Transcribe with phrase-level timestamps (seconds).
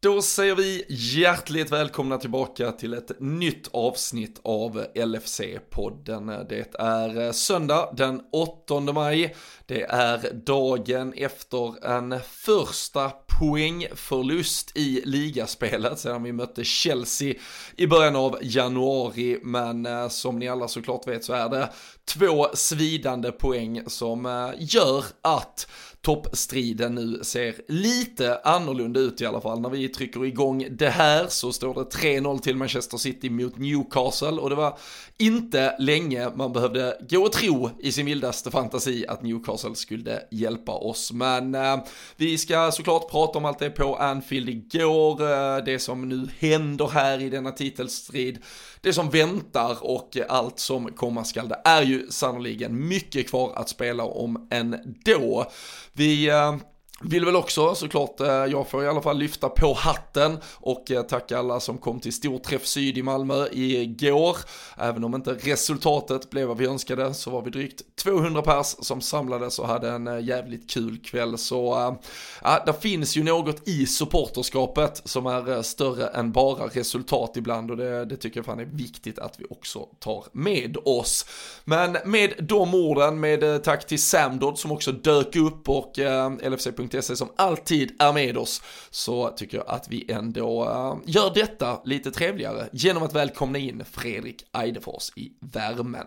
[0.00, 6.46] Då säger vi hjärtligt välkomna tillbaka till ett nytt avsnitt av LFC-podden.
[6.48, 9.34] Det är eh, söndag den 8 maj.
[9.66, 17.34] Det är dagen efter en första poängförlust i ligaspelet sedan vi mötte Chelsea
[17.76, 19.40] i början av januari.
[19.42, 21.72] Men eh, som ni alla såklart vet så är det
[22.04, 25.68] två svidande poäng som eh, gör att
[26.02, 29.60] toppstriden nu ser lite annorlunda ut i alla fall.
[29.60, 34.28] När vi trycker igång det här så står det 3-0 till Manchester City mot Newcastle
[34.28, 34.78] och det var
[35.18, 40.72] inte länge man behövde gå och tro i sin vildaste fantasi att Newcastle skulle hjälpa
[40.72, 41.12] oss.
[41.12, 41.76] Men eh,
[42.16, 46.88] vi ska såklart prata om allt det på Anfield igår, eh, det som nu händer
[46.88, 48.38] här i denna titelstrid,
[48.80, 51.48] det som väntar och allt som komma skall.
[51.48, 55.50] Det är ju sannoliken mycket kvar att spela om ändå.
[55.92, 56.56] Vi eh,
[57.00, 61.02] vill väl också såklart, eh, jag får i alla fall lyfta på hatten och eh,
[61.02, 64.36] tacka alla som kom till Storträff Syd i Malmö igår.
[64.76, 69.00] Även om inte resultatet blev vad vi önskade så var vi drygt 200 pers som
[69.00, 71.38] samlades och hade en eh, jävligt kul kväll.
[71.38, 71.96] Så
[72.42, 77.76] ja, det finns ju något i supporterskapet som är större än bara resultat ibland och
[77.76, 81.26] det, det tycker jag fan är viktigt att vi också tar med oss.
[81.64, 85.98] Men med de orden, med tack till Samdod som också dök upp och
[86.42, 91.34] LFC Fotboll.se som alltid är med oss så tycker jag att vi ändå uh, gör
[91.34, 96.06] detta lite trevligare genom att välkomna in Fredrik Eidefors i värmen.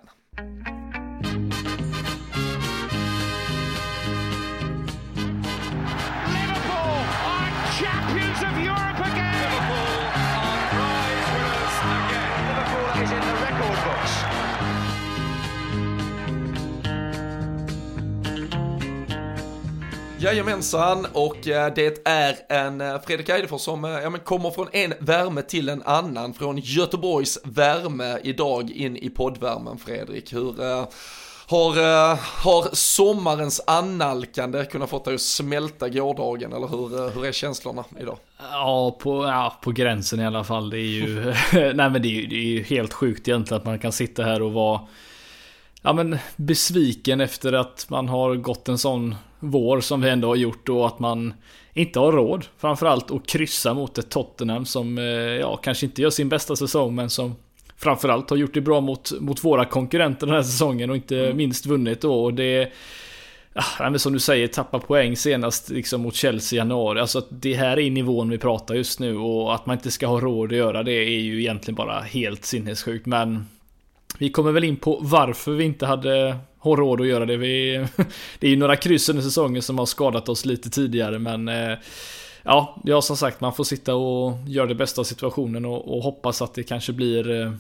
[20.21, 24.67] Jajamensan, och eh, det är en eh, Fredrik Eidefors som eh, ja, men kommer från
[24.71, 30.33] en värme till en annan, från Göteborgs värme idag in i poddvärmen Fredrik.
[30.33, 30.53] Hur
[31.47, 37.83] har, har sommarens annalkande kunnat få dig att smälta gårdagen eller hur, hur är känslorna
[37.99, 38.17] idag?
[38.51, 40.69] Ja på, ja, på gränsen i alla fall.
[40.69, 43.79] Det är ju, nej men det är, det är ju helt sjukt egentligen att man
[43.79, 44.81] kan sitta här och vara
[45.81, 50.35] ja, men besviken efter att man har gått en sån vår som vi ändå har
[50.35, 51.33] gjort och att man
[51.73, 56.09] inte har råd framförallt att kryssa mot ett Tottenham som eh, ja, kanske inte gör
[56.09, 57.35] sin bästa säsong men som
[57.77, 61.37] framförallt har gjort det bra mot, mot våra konkurrenter den här säsongen och inte mm.
[61.37, 62.23] minst vunnit då.
[62.23, 62.71] Och det
[63.53, 66.99] Ja, som du säger, tappa poäng senast liksom mot Chelsea i januari.
[66.99, 70.19] Alltså det här är nivån vi pratar just nu och att man inte ska ha
[70.19, 73.05] råd att göra det är ju egentligen bara helt sinnessjukt.
[73.05, 73.45] Men
[74.21, 77.37] vi kommer väl in på varför vi inte hade har råd att göra det.
[77.37, 77.85] Vi,
[78.39, 81.77] det är ju några kryss under säsongen som har skadat oss lite tidigare men eh,
[82.43, 86.03] Ja, ja som sagt man får sitta och göra det bästa av situationen och, och
[86.03, 87.51] hoppas att det kanske blir eh,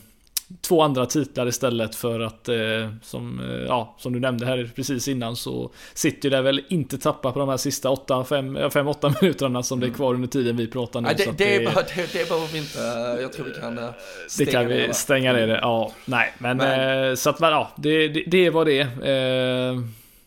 [0.61, 2.55] två andra titlar istället för att eh,
[3.03, 7.31] som, eh, ja, som du nämnde här precis innan så sitter det väl inte tappa
[7.31, 9.97] på de här sista 5-8 minuterna som det är mm.
[9.97, 11.07] kvar under tiden vi pratar nu.
[11.07, 12.79] Nej, det, det, det, det, det behöver vi inte,
[13.21, 13.79] jag tror vi kan
[14.27, 15.91] stänga det kan vi det, stänga ner det, ja.
[16.05, 17.09] Nej, men, men.
[17.09, 18.79] Eh, så att ja, det, det, det var det.
[19.03, 19.81] Eh,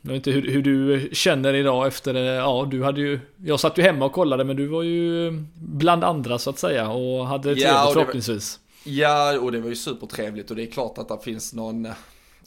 [0.07, 3.79] jag vet inte hur, hur, du känner idag efter, ja du hade ju, jag satt
[3.79, 7.43] ju hemma och kollade men du var ju bland andra så att säga och hade
[7.43, 8.59] trevligt ja, förhoppningsvis.
[8.85, 11.93] Ja, och det var ju supertrevligt och det är klart att det finns någon, eh,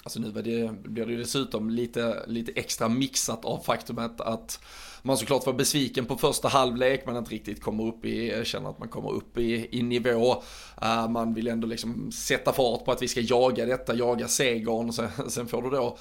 [0.03, 4.59] alltså nu det, blir det ju dessutom lite, lite extra mixat av faktumet att
[5.01, 8.69] man såklart var besviken på första halvlek, man inte riktigt kommer upp i, eh, känner
[8.69, 10.43] att man kommer upp i, i nivå.
[10.83, 14.93] Uh, man vill ändå liksom sätta fart på att vi ska jaga detta, jaga segern,
[14.93, 15.97] sen, sen får du då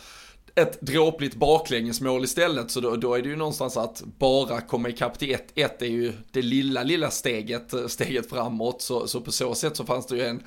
[0.61, 5.19] ett dråpligt baklängesmål istället så då, då, är det ju någonstans att bara komma ikapp
[5.19, 8.83] till 1-1 är ju det lilla, lilla steget, eh, steget framåt.
[8.83, 10.43] Så, så på så sätt så fanns det ju en,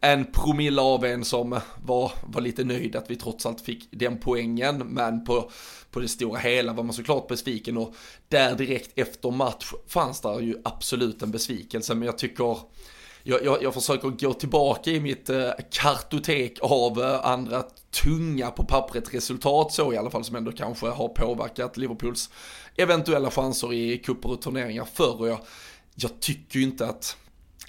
[0.00, 4.18] en promille av en som var, var lite nöjd att vi trots allt fick den
[4.18, 4.78] poängen.
[4.78, 5.50] Men på,
[5.90, 7.94] på det stora hela var man såklart besviken och
[8.28, 11.94] där direkt efter match fanns där ju absolut en besvikelse.
[11.94, 12.58] Men jag tycker
[13.26, 17.64] jag, jag, jag försöker gå tillbaka i mitt eh, kartotek av eh, andra
[18.02, 22.30] tunga på pappret resultat så i alla fall som ändå kanske har påverkat Liverpools
[22.76, 25.38] eventuella chanser i cuper och turneringar förr och jag,
[25.94, 27.16] jag tycker ju inte att,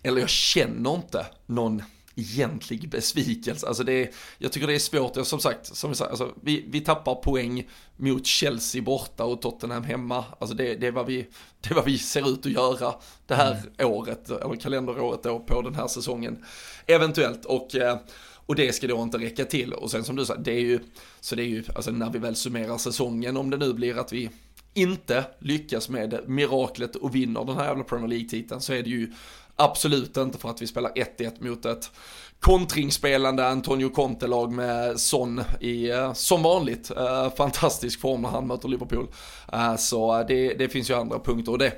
[0.04, 1.84] eller jag känner inte någon
[2.16, 3.68] egentlig besvikelse.
[3.68, 6.34] Alltså det är, jag tycker det är svårt, jag, som sagt, som vi, sa, alltså,
[6.42, 10.25] vi, vi tappar poäng mot Chelsea borta och Tottenham hemma.
[10.39, 11.27] Alltså det, det, är vad vi,
[11.62, 12.95] det är vad vi ser ut att göra
[13.27, 13.92] det här mm.
[13.92, 16.45] året, eller kalenderåret då på den här säsongen.
[16.86, 17.97] Eventuellt och eh,
[18.45, 19.74] och det ska då inte räcka till.
[19.74, 20.80] Och sen som du sa, det är ju,
[21.19, 24.13] så det är ju, alltså när vi väl summerar säsongen, om det nu blir att
[24.13, 24.30] vi
[24.74, 29.12] inte lyckas med miraklet och vinner den här jävla Premier League-titeln så är det ju
[29.56, 31.91] absolut inte för att vi spelar 1-1 mot ett
[32.40, 38.68] kontringsspelande Antonio Conte-lag med Son i, eh, som vanligt, eh, fantastisk form när han möter
[38.68, 39.08] Liverpool.
[39.54, 41.74] Eh, så det, det finns ju andra punkter och det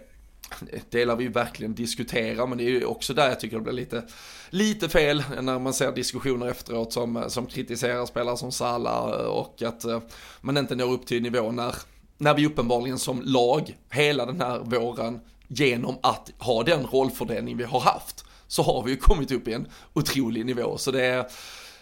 [0.90, 3.74] delar vi ju verkligen diskutera, men det är ju också där jag tycker det blir
[3.74, 4.04] lite,
[4.50, 9.86] lite fel när man ser diskussioner efteråt som, som kritiserar spelare som Salah och att
[10.42, 11.76] man inte når upp till nivå när,
[12.18, 17.64] när vi uppenbarligen som lag hela den här våren genom att ha den rollfördelning vi
[17.64, 20.78] har haft så har vi ju kommit upp i en otrolig nivå.
[20.78, 21.26] Så det är,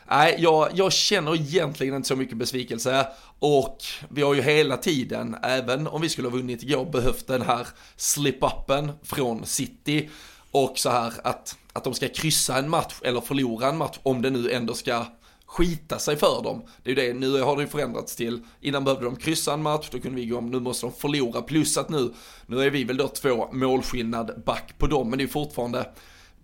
[0.09, 3.07] nej, jag, jag känner egentligen inte så mycket besvikelse
[3.39, 3.77] och
[4.09, 7.67] vi har ju hela tiden, även om vi skulle ha vunnit igår, behövt den här
[7.97, 10.09] slip-upen från City
[10.51, 14.21] och så här att, att de ska kryssa en match eller förlora en match om
[14.21, 15.06] det nu ändå ska
[15.45, 16.63] skita sig för dem.
[16.83, 19.62] Det är ju det, nu har det ju förändrats till, innan behövde de kryssa en
[19.62, 22.13] match, då kunde vi gå om, nu måste de förlora, plus att nu,
[22.45, 25.89] nu är vi väl då två målskillnad back på dem, men det är fortfarande,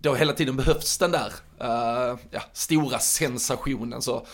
[0.02, 1.32] det har hela tiden behövts den där
[1.62, 4.02] uh, ja, stora sensationen.
[4.02, 4.26] Så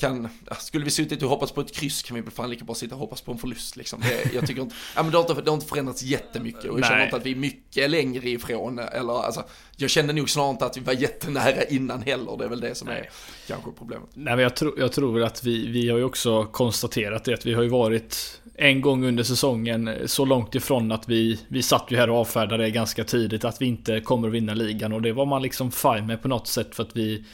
[0.00, 2.74] kan, skulle vi suttit och hoppats på ett kryss kan vi väl fan lika bra
[2.74, 4.00] sitta och hoppas på en förlust liksom.
[4.00, 6.66] Det, jag tycker inte, ja men det har inte, det har inte förändrats jättemycket och
[6.66, 6.90] jag Nej.
[6.90, 9.44] känner inte att vi är mycket längre ifrån, eller alltså,
[9.76, 12.74] jag kände nog snarare inte att vi var jättenära innan heller, det är väl det
[12.74, 12.98] som Nej.
[12.98, 13.08] är
[13.46, 14.08] kanske problemet.
[14.14, 17.46] Nej men jag, tro, jag tror att vi, vi har ju också konstaterat det, att
[17.46, 21.86] vi har ju varit en gång under säsongen så långt ifrån att vi, vi satt
[21.88, 25.02] ju här och avfärdade det ganska tidigt att vi inte kommer att vinna ligan och
[25.02, 27.24] det var man liksom fine med på något sätt för att vi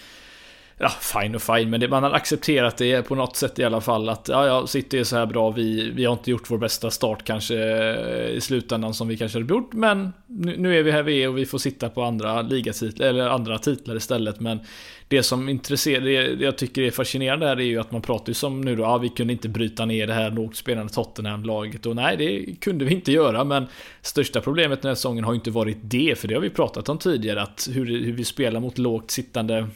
[0.79, 3.81] Ja, fine och fine, men det, man har accepterat det på något sätt i alla
[3.81, 6.59] fall att ja, ja, City är så här bra, vi, vi har inte gjort vår
[6.59, 10.83] bästa start kanske eh, i slutändan som vi kanske hade gjort, men nu, nu är
[10.83, 14.41] vi här vi är och vi får sitta på andra ligatitlar, eller andra titlar istället,
[14.41, 14.61] men
[15.09, 18.35] det som intresserar, det jag tycker är fascinerande här är ju att man pratar ju
[18.35, 21.97] som nu då, ja, vi kunde inte bryta ner det här lågt spelande Tottenham-laget och
[21.97, 23.67] nej, det kunde vi inte göra, men
[24.03, 26.89] största problemet den här säsongen har ju inte varit det, för det har vi pratat
[26.89, 29.69] om tidigare, att hur, hur vi spelar mot lågt sittande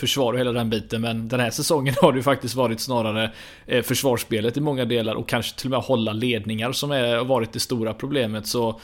[0.00, 1.00] försvar och hela den biten.
[1.00, 3.30] Men den här säsongen har det ju faktiskt varit snarare
[3.66, 7.52] eh, försvarsspelet i många delar och kanske till och med hålla ledningar som har varit
[7.52, 8.46] det stora problemet.
[8.46, 8.80] Så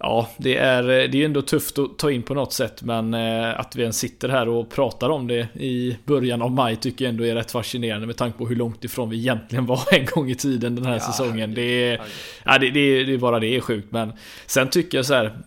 [0.00, 3.60] Ja, det är, det är ändå tufft att ta in på något sätt men eh,
[3.60, 7.10] att vi ens sitter här och pratar om det i början av maj tycker jag
[7.10, 10.30] ändå är rätt fascinerande med tanke på hur långt ifrån vi egentligen var en gång
[10.30, 11.54] i tiden den här ja, säsongen.
[11.54, 12.00] Det är,
[12.44, 14.12] ja, det, det, det är bara det är sjukt men
[14.46, 15.38] sen tycker jag så här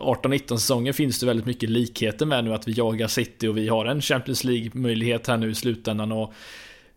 [0.00, 3.68] 18-19 säsonger finns det väldigt mycket likheter med nu att vi jagar City och vi
[3.68, 6.34] har en Champions League möjlighet här nu i slutändan och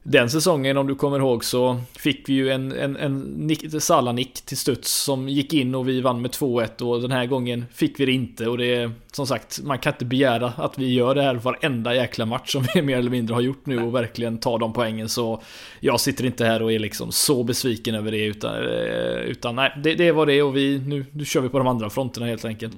[0.07, 4.42] den säsongen, om du kommer ihåg, så fick vi ju en, en, en nick, Salah-nick
[4.46, 8.00] till studs som gick in och vi vann med 2-1 och den här gången fick
[8.00, 8.48] vi det inte.
[8.48, 11.96] Och det är som sagt, man kan inte begära att vi gör det här varenda
[11.96, 15.10] jäkla match som vi mer eller mindre har gjort nu och verkligen tar de poängen.
[15.10, 15.42] Så
[15.80, 19.74] jag sitter inte här och är liksom så besviken över det utan, eh, utan nej,
[19.84, 22.46] det, det var det och vi, nu, nu kör vi på de andra fronterna helt
[22.46, 22.78] enkelt.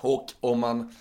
[0.00, 0.92] Och om man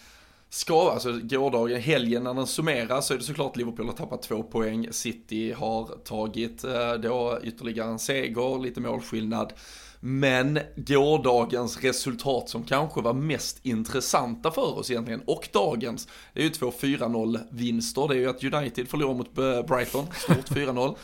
[0.53, 4.43] ska, alltså gårdagen, helgen när den summeras så är det såklart Liverpool har tappat två
[4.43, 4.87] poäng.
[4.91, 9.53] City har tagit eh, då ytterligare en seger, lite målskillnad.
[10.03, 16.43] Men gårdagens resultat som kanske var mest intressanta för oss egentligen, och dagens, det är
[16.43, 18.07] ju två 4-0 vinster.
[18.07, 19.33] Det är ju att United förlorar mot
[19.67, 20.95] Brighton, stort 4-0.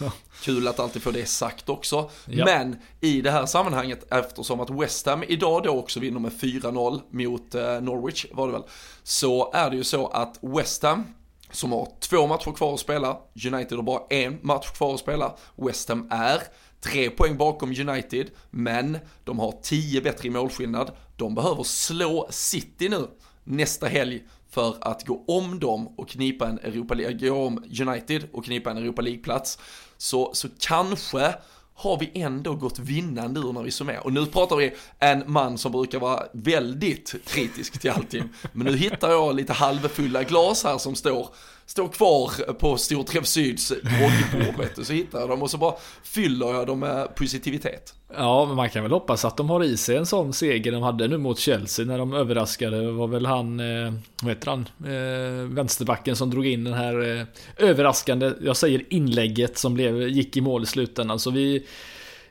[0.42, 2.10] Kul att alltid få det sagt också.
[2.26, 2.46] Ja.
[2.46, 7.02] Men i det här sammanhanget, eftersom att West Ham idag då också vinner med 4-0
[7.10, 8.64] mot eh, Norwich, var det väl,
[9.04, 11.04] så är det ju så att West Ham
[11.52, 15.36] som har två matcher kvar att spela, United har bara en match kvar att spela,
[15.56, 16.42] West Ham är
[16.82, 20.92] Tre poäng bakom United, men de har tio bättre i målskillnad.
[21.16, 23.08] De behöver slå City nu
[23.44, 28.28] nästa helg för att gå om dem och knipa en Europa League, gå om United
[28.34, 29.60] och knipa en Europa League-plats.
[29.98, 31.36] Så, så kanske
[31.74, 34.06] har vi ändå gått vinnande ur när vi summerar.
[34.06, 38.24] Och nu pratar vi en man som brukar vara väldigt kritisk till allting.
[38.54, 41.30] Men nu hittar jag lite halvfulla glas här som står
[41.68, 45.76] står kvar på Storträff Syds droggbord vet du, så hittar jag dem och så bara
[46.04, 47.94] fyller jag dem med positivitet.
[48.16, 50.84] Ja, men man kan väl hoppas att de har i sig en sån seger de
[50.84, 52.82] hade nu mot Chelsea när de överraskade.
[52.82, 57.20] Det var väl han, eh, vad heter han, eh, vänsterbacken som drog in den här
[57.20, 57.26] eh,
[57.58, 61.20] överraskande, jag säger inlägget som blev, gick i mål i slutändan.
[61.20, 61.66] Så vi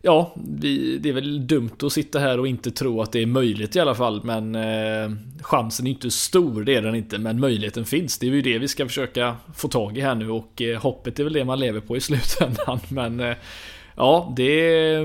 [0.07, 3.27] ja, vi, det är väl dumt att sitta här och inte tro att det är
[3.27, 4.21] möjligt i alla fall.
[4.25, 5.11] Men eh,
[5.41, 7.19] chansen är inte stor, det är den inte.
[7.19, 8.19] Men möjligheten finns.
[8.19, 10.31] Det är ju det vi ska försöka få tag i här nu.
[10.31, 12.81] Och eh, hoppet är väl det man lever på i slutändan.
[12.89, 13.37] Men eh,
[13.97, 14.97] ja, det,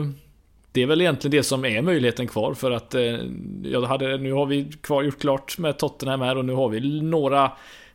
[0.71, 2.53] det är väl egentligen det som är möjligheten kvar.
[2.53, 3.19] För att eh,
[3.63, 7.01] jag hade, nu har vi kvar, gjort klart med Tottenham här och nu har vi
[7.01, 7.51] några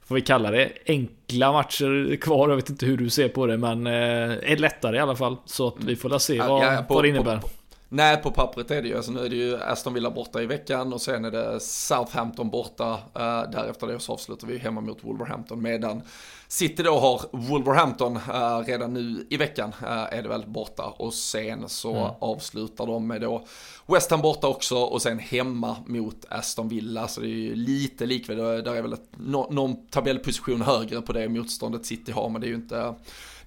[0.08, 2.48] får vi kalla det, enkla matcher kvar.
[2.48, 5.36] Jag vet inte hur du ser på det, men eh, är lättare i alla fall.
[5.44, 7.36] Så att vi får se vad, ja, på, vad det innebär.
[7.36, 7.48] På,
[7.88, 8.96] Nej, på pappret är det ju.
[8.96, 12.50] Alltså, nu är det ju Aston Villa borta i veckan och sen är det Southampton
[12.50, 12.92] borta.
[12.92, 16.02] Uh, därefter det så avslutar vi hemma mot Wolverhampton medan
[16.48, 21.14] City då har Wolverhampton uh, redan nu i veckan uh, är det väl borta och
[21.14, 22.10] sen så mm.
[22.18, 23.44] avslutar de med då
[23.86, 27.08] West Ham borta också och sen hemma mot Aston Villa.
[27.08, 31.12] Så det är ju lite likvärdigt, där är väl ett, no, någon tabellposition högre på
[31.12, 32.94] det motståndet City har men det är ju inte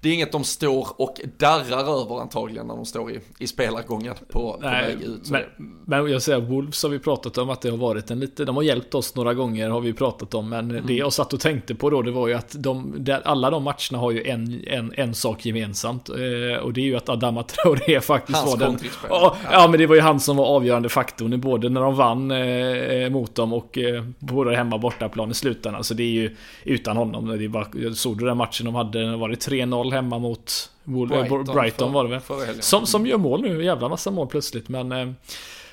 [0.02, 4.16] det är inget de står och darrar över antagligen när de står i, i spelargången
[4.30, 5.30] på, på väg ut.
[5.30, 5.44] Men,
[5.86, 8.56] men, jag säger Wolves har vi pratat om att det har varit en lite, de
[8.56, 10.50] har hjälpt oss några gånger har vi pratat om.
[10.50, 10.84] Men mm.
[10.88, 13.98] det jag satt och tänkte på då det var ju att de, alla de matcherna
[13.98, 16.10] har ju en, en, en sak gemensamt.
[16.10, 18.80] Eh, och det är ju att Adama Traoré faktiskt Hans var den.
[19.10, 22.32] Ja, ja, men det var ju han som var avgörande faktorn både när de vann
[22.32, 25.84] eh, mot dem och eh, både hemma och bortaplan i slutändan.
[25.84, 27.38] Så det är ju utan honom.
[27.38, 31.44] Det är bara, såg du den matchen de hade, var det 3-0 hemma mot Brighton,
[31.44, 32.62] Brighton var det väl?
[32.62, 34.70] Som, som gör mål nu, jävla massa mål plötsligt.
[34.70, 35.12] Men eh,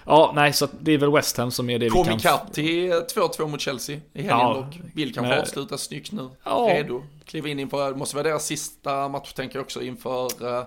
[0.04, 2.18] ja, nej, så det är väl West Ham som är det Kom vi kan...
[2.18, 5.40] Kom ikapp till 2-2 mot Chelsea i helgen ja, och vill kanske men...
[5.40, 6.28] avsluta snyggt nu.
[6.44, 6.66] Ja.
[6.70, 10.64] Redo, kliva in inför, det måste vara deras sista match tänker jag också inför uh,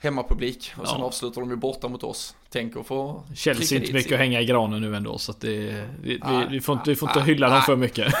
[0.00, 0.72] hemmapublik.
[0.76, 2.34] Och sen avslutar de ju borta mot oss.
[2.50, 5.84] Tänk att få Chelsea inte mycket att hänga i granen nu ändå så att det,
[6.02, 8.14] vi, nej, vi, vi, får inte, vi får inte nej, hylla nej, dem för mycket.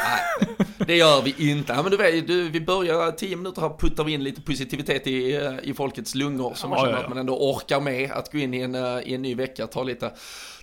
[0.88, 1.72] Det gör vi inte.
[1.72, 5.06] Ja, men du vet, du, vi börjar tio minuter här puttar vi in lite positivitet
[5.06, 6.54] i, eh, i folkets lungor.
[6.54, 7.04] Så man ja, känner ja, ja.
[7.04, 9.66] att man ändå orkar med att gå in i en, eh, i en ny vecka.
[9.66, 10.10] Ta lite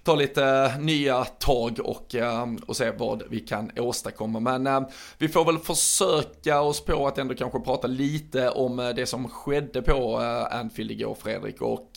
[0.05, 4.39] ta lite nya tag och, eh, och se vad vi kan åstadkomma.
[4.39, 4.81] Men eh,
[5.17, 9.29] vi får väl försöka oss på att ändå kanske prata lite om eh, det som
[9.29, 10.17] skedde på
[10.51, 11.61] Anfield igår Fredrik.
[11.61, 11.91] Och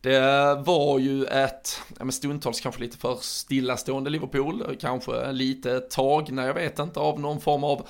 [0.00, 6.78] det var ju ett, stundtals kanske lite för stillastående Liverpool, kanske lite tagna, jag vet
[6.78, 7.88] inte, av någon form av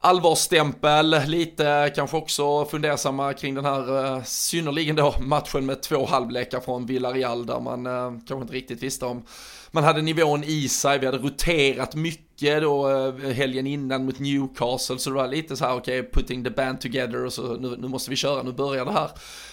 [0.00, 6.60] allvarsstämpel, lite kanske också fundersamma kring den här eh, synnerligen då matchen med två halvlekar
[6.60, 9.22] från Villarreal där man eh, kanske inte riktigt visste om
[9.70, 14.98] man hade nivån i sig, vi hade roterat mycket då eh, helgen innan mot Newcastle
[14.98, 17.76] så det var lite så här okej, okay, putting the band together och så nu,
[17.78, 19.10] nu måste vi köra, nu börjar det här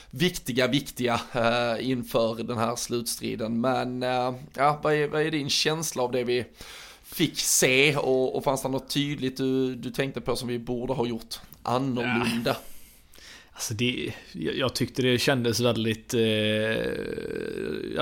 [0.10, 3.62] viktiga, viktiga eh, inför den här slutstriden.
[3.62, 6.46] Men eh, ja, vad är, vad är din känsla av det vi
[7.16, 10.94] fick se och, och fanns det något tydligt du, du tänkte på som vi borde
[10.94, 12.50] ha gjort annorlunda?
[12.50, 12.56] Ja.
[13.54, 16.14] Alltså det, jag tyckte det kändes väldigt...
[16.14, 16.20] Eh,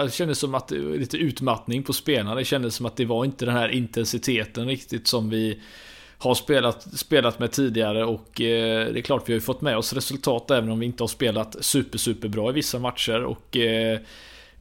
[0.04, 2.36] det kändes som att det var lite utmattning på spelarna.
[2.36, 5.60] Det kändes som att det var inte den här intensiteten riktigt som vi
[6.18, 9.78] har spelat, spelat med tidigare och eh, det är klart vi har ju fått med
[9.78, 13.58] oss resultat även om vi inte har spelat super super bra i vissa matcher och
[13.58, 14.00] eh,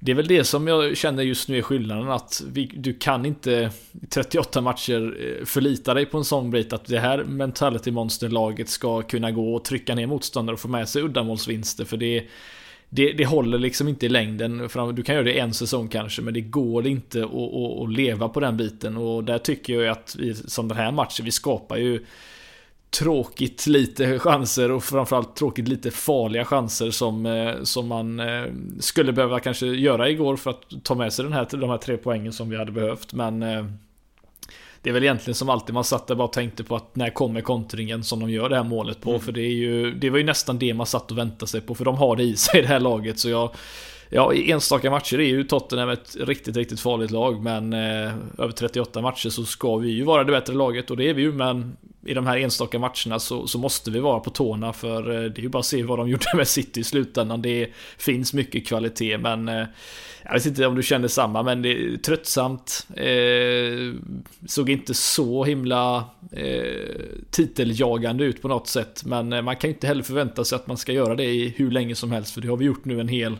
[0.04, 3.26] det är väl det som jag känner just nu är skillnaden att vi, du kan
[3.26, 3.71] inte
[4.09, 9.02] 38 matcher eh, förlita dig på en sån bit att det här mentality monster-laget ska
[9.02, 12.25] kunna gå och trycka ner motståndare och få med sig uddamålsvinster för det
[12.88, 14.68] det, det håller liksom inte i längden.
[14.94, 18.28] Du kan göra det en säsong kanske, men det går inte att, att, att leva
[18.28, 18.97] på den biten.
[18.97, 22.04] Och där tycker jag att vi, som den här matchen, vi skapar ju
[22.99, 28.44] tråkigt lite chanser och framförallt tråkigt lite farliga chanser som, eh, som man eh,
[28.80, 31.96] skulle behöva kanske göra igår för att ta med sig den här, de här tre
[31.96, 33.12] poängen som vi hade behövt.
[33.12, 33.64] Men eh,
[34.82, 37.11] det är väl egentligen som alltid man satt där bara och tänkte på att när
[37.11, 39.11] kommer kontringen som de gör det här målet på.
[39.11, 39.22] Mm.
[39.22, 41.75] För det är ju, det var ju nästan det man satt och väntade sig på.
[41.75, 43.18] För de har det i sig det här laget.
[43.18, 43.50] Så jag,
[44.14, 47.42] Ja, i enstaka matcher är ju Tottenham ett riktigt, riktigt farligt lag.
[47.42, 51.08] Men eh, över 38 matcher så ska vi ju vara det bättre laget och det
[51.08, 51.32] är vi ju.
[51.32, 55.30] Men i de här enstaka matcherna så, så måste vi vara på tårna för eh,
[55.30, 57.42] det är ju bara att se vad de gjorde med City i slutändan.
[57.42, 57.68] Det
[57.99, 59.66] finns mycket kvalitet men eh,
[60.25, 62.87] jag vet inte om du känner samma men det är tröttsamt.
[62.97, 63.94] Eh,
[64.49, 66.90] såg inte så himla eh,
[67.30, 70.66] titeljagande ut på något sätt men eh, man kan ju inte heller förvänta sig att
[70.66, 73.00] man ska göra det i hur länge som helst för det har vi gjort nu
[73.00, 73.37] en hel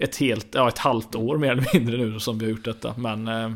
[0.00, 2.94] ett helt, ja ett halvt år mer eller mindre nu som vi har gjort detta.
[2.98, 3.50] Men eh, ja,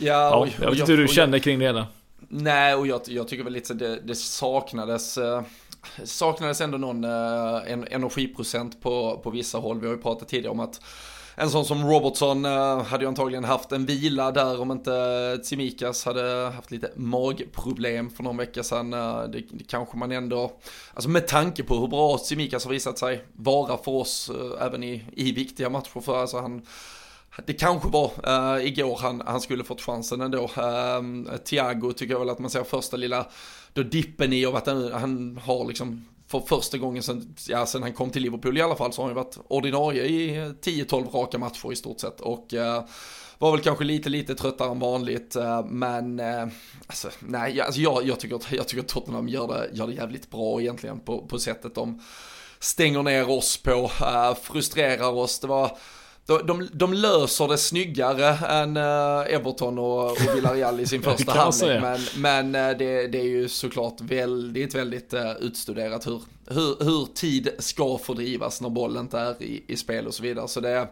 [0.00, 1.86] ja, jag vet inte hur du känner kring det hela.
[2.28, 5.42] Nej, och jag, jag tycker väl lite så det, det saknades eh,
[6.04, 9.80] saknades ändå någon eh, en, energiprocent på, på vissa håll.
[9.80, 10.80] Vi har ju pratat tidigare om att
[11.40, 16.04] en sån som Robertson eh, hade ju antagligen haft en vila där om inte Tsimikas
[16.04, 18.92] hade haft lite magproblem för någon vecka sedan.
[18.92, 20.52] Eh, det, det kanske man ändå,
[20.94, 24.84] alltså med tanke på hur bra Tsimikas har visat sig vara för oss eh, även
[24.84, 26.62] i, i viktiga matcher för alltså han
[27.46, 30.42] det kanske var uh, igår han, han skulle fått chansen ändå.
[30.42, 33.26] Uh, Thiago tycker jag väl att man ser första lilla
[33.72, 37.82] då dippen i och att han, han har liksom för första gången sen, ja, sen
[37.82, 40.30] han kom till Liverpool i alla fall så har han ju varit ordinarie i
[40.62, 42.20] 10-12 raka matcher i stort sett.
[42.20, 42.84] Och uh,
[43.38, 45.36] var väl kanske lite, lite tröttare än vanligt.
[45.36, 46.48] Uh, men uh,
[46.86, 49.92] alltså, nej, alltså, jag, jag, tycker att, jag tycker att Tottenham gör det, gör det
[49.92, 52.02] jävligt bra egentligen på, på sättet de
[52.60, 53.90] stänger ner oss på,
[54.42, 55.38] frustrerar oss.
[55.38, 55.78] Det var
[56.28, 61.32] de, de, de löser det snyggare än uh, Everton och, och Villarreal i sin första
[61.32, 61.82] halvlek.
[61.82, 67.14] Men, men uh, det, det, är ju såklart väldigt, väldigt uh, utstuderat hur, hur, hur
[67.14, 70.48] tid ska fördrivas när bollen inte är i, i spel och så vidare.
[70.48, 70.88] Så det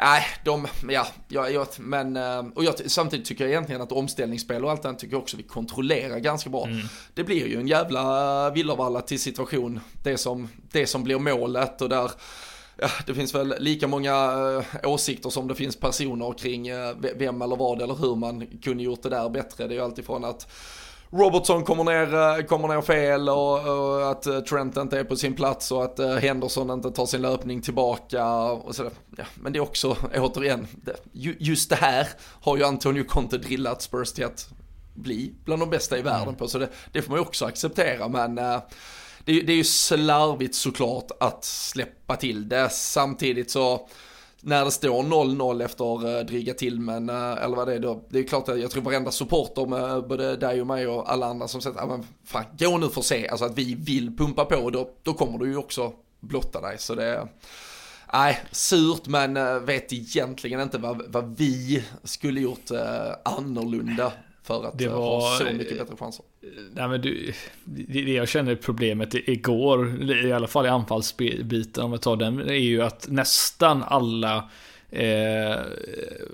[0.00, 2.16] Nej, de, ja, ja, ja men,
[2.54, 5.42] och jag, samtidigt tycker jag egentligen att omställningsspel och allt det tycker jag också vi
[5.42, 6.66] kontrollerar ganska bra.
[6.66, 6.86] Mm.
[7.14, 11.88] Det blir ju en jävla villervalla till situation, det som, det som blir målet och
[11.88, 12.10] där
[12.78, 14.12] ja, det finns väl lika många
[14.82, 18.82] äh, åsikter som det finns personer kring äh, vem eller vad eller hur man kunde
[18.82, 19.66] gjort det där bättre.
[19.66, 20.50] Det är ju alltifrån att
[21.10, 25.34] Robertson kommer ner, eh, kommer ner fel och, och, att Trent inte är på sin
[25.34, 28.34] plats och att Henderson inte tar sin löpning tillbaka.
[28.42, 30.66] Och så ja, men det är också, återigen,
[31.12, 32.08] just det här
[32.40, 34.48] har ju Antonio Conte drillat Spurs till att
[34.94, 36.34] bli bland de bästa i världen mm.
[36.34, 36.48] på.
[36.48, 38.08] Så det, det får man ju också acceptera.
[38.08, 38.38] Men
[39.28, 42.68] det, det är ju slarvigt såklart att släppa till det.
[42.72, 43.88] Samtidigt så
[44.40, 48.18] när det står 0-0 efter eh, dryga timmen, eh, eller vad det är då, det
[48.18, 51.48] är klart att jag tror varenda supporter med både dig och mig och alla andra
[51.48, 54.44] som säger, ah, men fan, gå nu för att se, alltså att vi vill pumpa
[54.44, 56.78] på, då, då kommer du ju också blotta dig.
[56.78, 57.28] Så det
[58.12, 64.12] nej, surt men eh, vet egentligen inte vad, vad vi skulle gjort eh, annorlunda
[64.48, 66.24] för att det var, ha så mycket bättre chanser.
[66.72, 67.32] Nej, men du,
[67.64, 72.54] det, jag känner problemet igår, i alla fall i anfallsbiten om vi tar den, är
[72.54, 74.36] ju att nästan alla,
[74.90, 75.56] eh,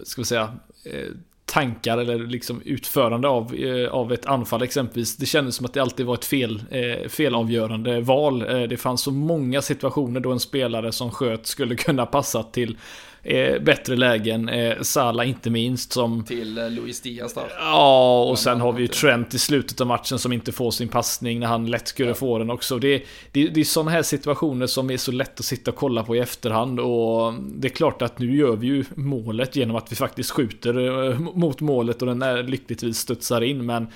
[0.04, 0.54] ska vi säga,
[0.84, 1.08] eh,
[1.44, 5.16] tankar eller liksom utförande av, eh, av ett anfall exempelvis.
[5.16, 8.42] Det kändes som att det alltid var ett fel, eh, felavgörande val.
[8.42, 12.76] Eh, det fanns så många situationer då en spelare som sköt skulle kunna passa till
[13.24, 14.48] eh, bättre lägen.
[14.48, 16.24] Eh, Sala inte minst som...
[16.24, 17.52] Till eh, Luis Diaz där.
[17.58, 20.88] Ja, och sen har vi ju Trent i slutet av matchen som inte får sin
[20.88, 22.14] passning när han lätt skulle ja.
[22.14, 22.78] få den också.
[22.78, 23.02] Det,
[23.32, 26.16] det, det är sådana här situationer som är så lätt att sitta och kolla på
[26.16, 29.96] i efterhand och det är klart att nu gör vi ju målet genom att vi
[29.96, 33.86] faktiskt skjuter eh, mot målet och den är lyckligtvis studsar in men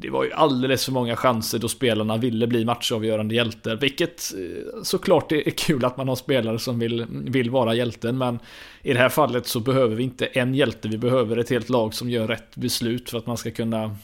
[0.00, 3.76] det var ju alldeles för många chanser då spelarna ville bli matchavgörande hjältar.
[3.76, 8.18] Vilket eh, såklart är kul att man har spelare som vill, vill vara hjälten.
[8.18, 8.38] Men
[8.82, 10.88] i det här fallet så behöver vi inte en hjälte.
[10.88, 13.96] Vi behöver ett helt lag som gör rätt beslut för att man ska kunna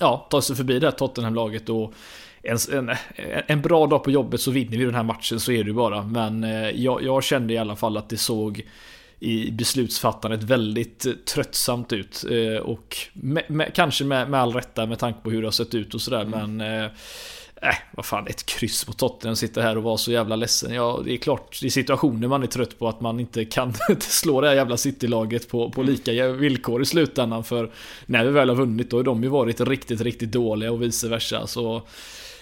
[0.00, 1.68] ja, ta sig förbi det här Tottenham-laget.
[1.68, 1.94] Och
[2.42, 2.90] en, en,
[3.46, 5.74] en, bra dag på jobbet så vinner vi den här matchen, så är det ju
[5.74, 6.02] bara.
[6.02, 8.62] Men eh, jag, jag kände i alla fall att det såg
[9.24, 12.24] i beslutsfattandet väldigt tröttsamt ut.
[12.30, 15.52] Eh, och med, med, kanske med, med all rätta med tanke på hur det har
[15.52, 16.22] sett ut och sådär.
[16.22, 16.56] Mm.
[16.56, 16.90] Men eh,
[17.62, 20.74] äh, vad fan, ett kryss på Tottenham sitter här och var så jävla ledsen.
[20.74, 24.40] Ja, det är klart, är situationer man är trött på att man inte kan slå
[24.40, 27.44] det här jävla City-laget på, på lika villkor i slutändan.
[27.44, 27.70] För
[28.06, 31.08] när vi väl har vunnit då har de ju varit riktigt, riktigt dåliga och vice
[31.08, 31.46] versa.
[31.46, 31.82] Så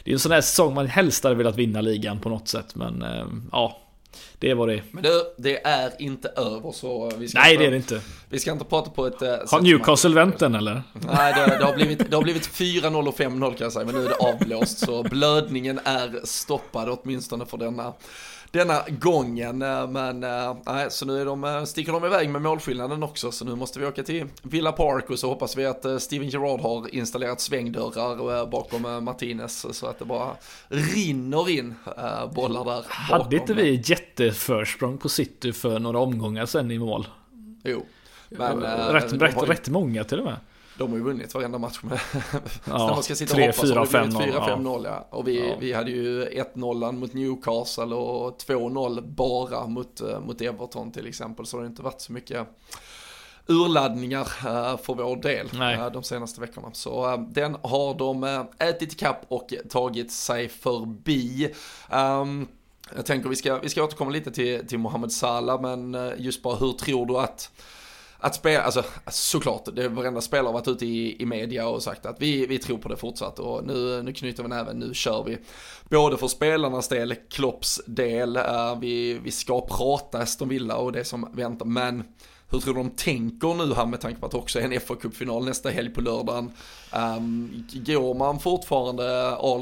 [0.04, 2.74] det är en sån här säsong man helst hade velat vinna ligan på något sätt.
[2.74, 3.04] Men
[3.52, 3.81] ja,
[4.38, 4.82] det är vad det är.
[4.90, 8.00] Men det, det är inte över så vi ska Nej inte, det är det inte.
[8.28, 9.22] Vi ska inte prata på ett...
[9.22, 10.82] Uh, har Newcastle vänt den eller?
[10.92, 13.94] Nej, det, det, har blivit, det har blivit 4-0 och 5-0 kan jag säga, men
[13.94, 14.78] nu är det avblåst.
[14.78, 17.92] Så blödningen är stoppad åtminstone för denna
[18.52, 19.62] denna gången.
[19.62, 20.20] Eh, men
[20.66, 23.32] nej, så nu är de, eh, sticker de iväg med målskillnaden också.
[23.32, 26.60] Så nu måste vi åka till Villa Park och så hoppas vi att Steven Gerrard
[26.60, 30.30] har installerat svängdörrar bakom Martinez så att det bara
[30.68, 31.74] rinner in
[32.34, 32.84] bollar där.
[32.88, 37.06] Hade inte vi jätteförsprång på City för några omgångar sen i mål?
[37.64, 37.86] Jo.
[38.28, 40.36] Men, rätt, rätt, rätt många till och med.
[40.78, 42.00] De har ju vunnit varenda match med.
[42.64, 45.08] Ja, när man ska sitta 3, och hoppas 4, 5, 4-5-0 ja.
[45.10, 45.56] Och vi, ja.
[45.60, 51.46] vi hade ju 1-0 mot Newcastle och 2-0 bara mot, eh, mot Everton till exempel.
[51.46, 52.46] Så det har inte varit så mycket
[53.46, 55.74] urladdningar eh, för vår del Nej.
[55.74, 56.70] Eh, de senaste veckorna.
[56.72, 61.54] Så den har de ätit ikapp och tagit sig förbi.
[61.90, 62.48] Um,
[62.96, 66.56] jag tänker vi ska, vi ska återkomma lite till, till Mohamed Salah, men just bara
[66.56, 67.50] hur tror du att
[68.22, 72.06] att spela, alltså såklart, det varenda spelare har varit ute i, i media och sagt
[72.06, 75.24] att vi, vi tror på det fortsatt och nu, nu knyter vi näven, nu kör
[75.24, 75.38] vi.
[75.88, 81.04] Både för spelarnas del, Klopps del, uh, vi, vi ska prata Aston Villa och det
[81.04, 82.04] som väntar, men
[82.52, 84.80] hur tror du de tänker nu här med tanke på att det också är en
[84.80, 86.52] fa Cup-final nästa helg på lördagen?
[86.92, 89.04] Um, går man fortfarande,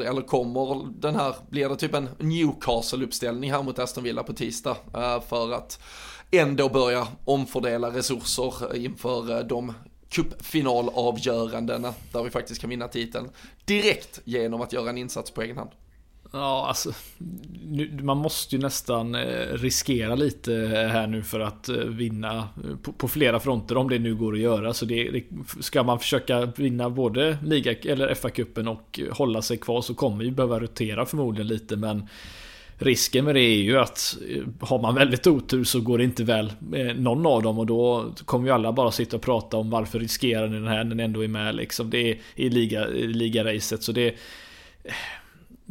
[0.09, 4.76] eller kommer den här, blir det typ en Newcastle-uppställning här mot Aston Villa på tisdag?
[4.96, 5.81] Uh, för att
[6.31, 9.72] ändå börja omfördela resurser inför eh, de
[10.09, 13.31] cupfinalavgörandena där vi faktiskt kan vinna titeln
[13.64, 15.70] direkt genom att göra en insats på egen hand.
[16.33, 16.93] Ja, alltså
[17.66, 20.53] nu, man måste ju nästan eh, riskera lite
[20.93, 24.33] här nu för att eh, vinna eh, på, på, flera fronter om det nu går
[24.33, 24.75] att göra.
[24.75, 25.25] Så det, det
[25.62, 30.31] ska man försöka vinna både liga eller FA-cupen och hålla sig kvar så kommer vi
[30.31, 32.09] behöva rotera förmodligen lite men
[32.79, 34.16] risken med det är ju att
[34.61, 36.53] har man väldigt otur så går det inte väl
[36.97, 40.49] någon av dem och då kommer ju alla bara sitta och prata om varför riskerar
[40.49, 41.90] ni den här när ni ändå är med liksom.
[41.90, 44.14] Det är i liga, ligaracet så det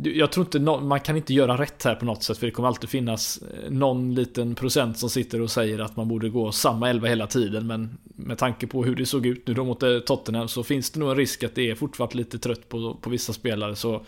[0.04, 2.68] jag tror inte man kan inte göra rätt här på något sätt för det kommer
[2.68, 6.90] alltid finnas eh, någon liten procent som sitter och säger att man borde gå samma
[6.90, 10.00] elva hela tiden men med tanke på hur det såg ut nu då mot eh,
[10.00, 13.10] Tottenham så finns det nog en risk att det är fortfarande lite trött på, på
[13.10, 14.06] vissa spelare så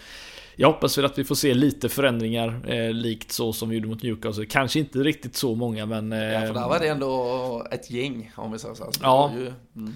[0.56, 3.88] jag hoppas väl att vi får se lite förändringar eh, likt så som vi gjorde
[3.88, 4.46] mot Newcastle.
[4.46, 6.14] Kanske inte riktigt så många men...
[6.14, 8.92] Eh, ja för där var det ändå ett gäng om vi säger så.
[8.92, 9.32] så ja.
[9.38, 9.94] Ju, mm.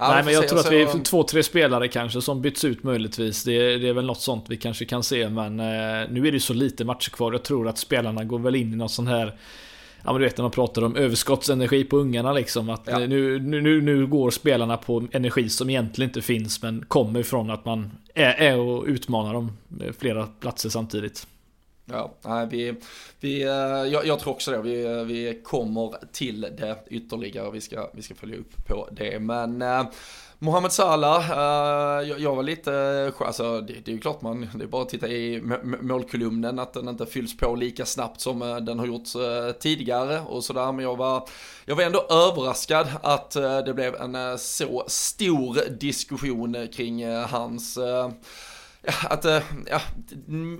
[0.00, 2.82] Ja, Nej men jag tror att vi är två, tre spelare kanske som byts ut
[2.82, 3.44] möjligtvis.
[3.44, 6.40] Det, det är väl något sånt vi kanske kan se men eh, nu är det
[6.40, 7.32] så lite matcher kvar.
[7.32, 9.36] Jag tror att spelarna går väl in i något sånt här
[10.04, 12.70] Ja men du vet när man pratar om överskottsenergi på ungarna liksom.
[12.70, 12.98] Att ja.
[12.98, 17.64] nu, nu, nu går spelarna på energi som egentligen inte finns men kommer ifrån att
[17.64, 19.52] man är, är och utmanar dem
[19.98, 21.26] flera platser samtidigt.
[21.92, 22.74] Ja, vi,
[23.20, 23.48] vi, eh,
[23.92, 24.62] jag, jag, tror också det.
[24.62, 27.50] Vi, eh, vi kommer till det ytterligare.
[27.50, 29.18] Vi ska, vi ska följa upp på det.
[29.18, 29.84] Men eh,
[30.38, 32.74] Mohamed Salah, eh, jag, jag, var lite,
[33.18, 35.42] eh, alltså det, det, är ju klart man, det är bara att titta i
[35.80, 39.08] målkolumnen att den inte fylls på lika snabbt som den har gjort
[39.60, 40.72] tidigare och sådär.
[40.72, 41.28] Men jag var,
[41.64, 43.30] jag var ändå överraskad att
[43.66, 47.78] det blev en så stor diskussion kring hans
[49.02, 49.80] att, eh, ja,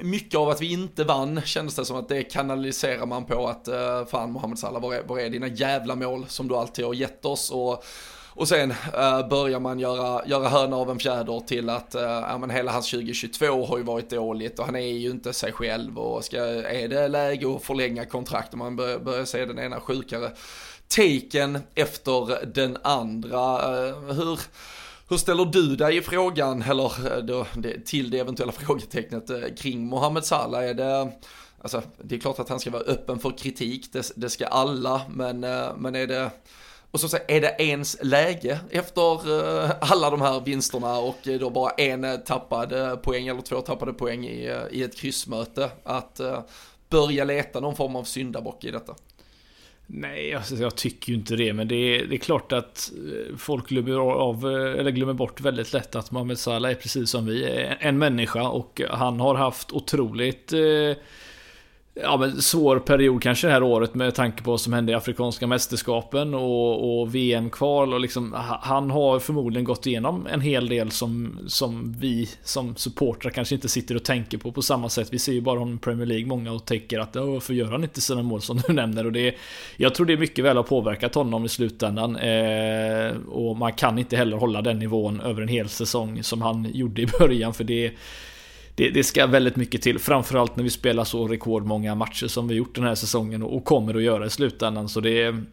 [0.03, 3.69] mycket av att vi inte vann kändes det som att det kanaliserar man på att,
[3.69, 6.95] eh, fan Mohamed Salah, var är, var är dina jävla mål som du alltid har
[6.95, 7.51] gett oss?
[7.51, 7.85] Och,
[8.33, 12.39] och sen uh, börjar man göra, göra höna av en fjäder till att uh, ja,
[12.39, 15.99] men hela hans 2022 har ju varit dåligt och han är ju inte sig själv
[15.99, 19.81] och ska, är det läge att förlänga kontrakt och man börjar, börjar se den ena
[19.81, 20.31] sjukare
[20.89, 23.73] taken efter den andra.
[23.89, 24.41] Uh, hur
[25.11, 29.41] hur ställer du dig i frågan, eller eh, då, det, till det eventuella frågetecknet eh,
[29.57, 30.65] kring Mohamed Salah?
[30.65, 31.13] Är det,
[31.63, 35.03] alltså, det är klart att han ska vara öppen för kritik, det, det ska alla,
[35.09, 36.31] men, eh, men är det,
[36.91, 39.21] och så säga, är det ens läge efter
[39.93, 44.61] alla de här vinsterna och då bara en tappad poäng eller två tappade poäng i,
[44.71, 46.21] i ett kryssmöte att
[46.89, 48.95] börja leta någon form av syndabock i detta?
[49.93, 51.53] Nej, alltså, jag tycker ju inte det.
[51.53, 55.41] Men det är, det är klart att eh, folk glömmer, av, eh, eller glömmer bort
[55.41, 57.45] väldigt lätt att Mohamed Salah är precis som vi.
[57.45, 60.97] Eh, en människa och han har haft otroligt eh,
[61.95, 64.95] ja, men svår period kanske det här året med tanke på vad som hände i
[64.95, 70.91] Afrikanska mästerskapen och, och VM-kval och liksom Han har förmodligen gått igenom en hel del
[70.91, 75.09] som, som vi som supportrar kanske inte sitter och tänker på på samma sätt.
[75.13, 77.83] Vi ser ju bara honom i Premier League många och tänker att varför gör han
[77.83, 79.07] inte sina mål som du nämner?
[79.07, 79.35] Och det,
[79.77, 82.17] jag tror det mycket väl har påverkat honom i slutändan.
[82.17, 86.69] Eh, och man kan inte heller hålla den nivån över en hel säsong som han
[86.73, 87.93] gjorde i början för det
[88.81, 89.99] det, det, ska väldigt mycket till.
[89.99, 93.95] Framförallt när vi spelar så rekordmånga matcher som vi gjort den här säsongen och, kommer
[93.95, 94.89] att göra i slutändan.
[94.89, 95.45] Så det är,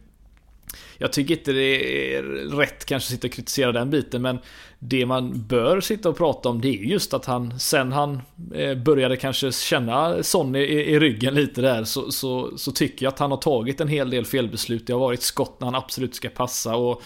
[0.98, 2.22] jag tycker inte det är
[2.56, 4.38] rätt kanske att sitta och kritisera den biten men
[4.78, 8.20] Det man bör sitta och prata om det är just att han sen han
[8.54, 13.12] eh, började kanske känna Sonny i, i ryggen lite där så, så, så, tycker jag
[13.12, 14.86] att han har tagit en hel del felbeslut.
[14.86, 17.02] Det har varit skott när han absolut ska passa och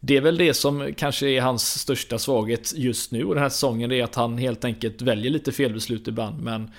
[0.00, 3.50] det är väl det som kanske är hans största svaghet just nu och den här
[3.50, 3.90] säsongen.
[3.90, 6.42] Det är att han helt enkelt väljer lite felbeslut ibland.
[6.42, 6.70] Men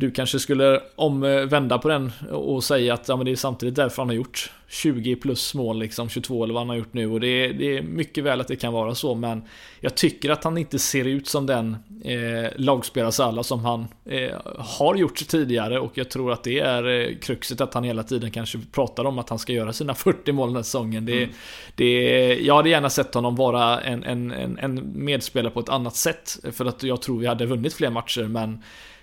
[0.00, 4.02] du kanske skulle omvända på den och säga att ja, men det är samtidigt därför
[4.02, 7.06] han har gjort 20 plus mål, liksom 22 eller vad han har gjort nu.
[7.06, 9.42] Och det är, det är mycket väl att det kan vara så, men
[9.80, 14.94] jag tycker att han inte ser ut som den eh, lagspelare som han eh, har
[14.94, 15.80] gjort tidigare.
[15.80, 19.18] Och jag tror att det är eh, kruxet att han hela tiden kanske pratar om
[19.18, 21.06] att han ska göra sina 40 mål den här säsongen.
[21.06, 21.34] Det, mm.
[21.74, 25.96] det, jag hade gärna sett honom vara en, en, en, en medspelare på ett annat
[25.96, 26.38] sätt.
[26.52, 28.62] För att jag tror vi hade vunnit fler matcher, men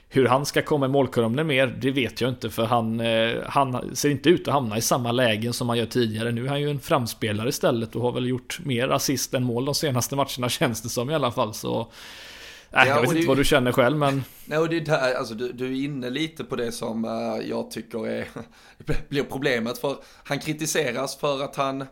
[0.10, 3.96] hur han ska komma i målkolumnen mer, det vet jag inte för han, eh, han
[3.96, 6.32] ser inte ut att hamna i samma lägen som han gör tidigare.
[6.32, 9.66] Nu är han ju en framspelare istället och har väl gjort mer assist än mål
[9.66, 11.54] de senaste matcherna känns det som i alla fall.
[11.54, 11.86] Så äh,
[12.72, 14.24] ja, jag vet inte det, vad du känner själv men...
[14.46, 17.72] Nej, och det där, alltså, du, du är inne lite på det som uh, jag
[17.72, 18.28] tycker är,
[19.10, 19.78] blir problemet.
[19.78, 21.86] För han kritiseras för att han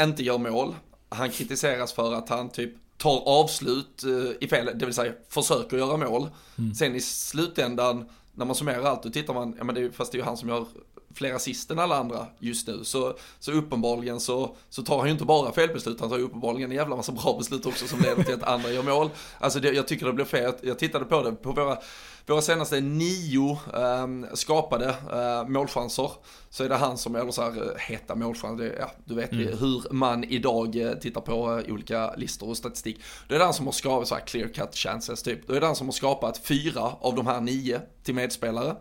[0.00, 0.74] inte gör mål.
[1.08, 5.76] Han kritiseras för att han typ tar avslut eh, i fel, det vill säga försöker
[5.76, 6.28] göra mål.
[6.58, 6.74] Mm.
[6.74, 10.12] Sen i slutändan, när man summerar allt, då tittar man, ja men det är, fast
[10.12, 10.66] det är ju han som gör
[11.14, 12.84] fler assist än alla andra just nu.
[12.84, 16.70] Så, så uppenbarligen så, så tar han ju inte bara felbeslut, han tar ju uppenbarligen
[16.70, 19.10] en jävla massa bra beslut också som leder till att andra gör mål.
[19.38, 21.78] Alltså det, jag tycker det blir fel, jag tittade på det, på våra,
[22.26, 26.10] våra senaste nio eh, skapade eh, målchanser
[26.50, 29.58] så är det han som, eller så här eh, heta målchanser, ja du vet mm.
[29.58, 33.00] hur man idag eh, tittar på eh, olika listor och statistik.
[33.28, 35.46] Då är det han som har skapat så här clear cut chances typ.
[35.46, 38.76] Då är det han som har skapat fyra av de här nio till medspelare.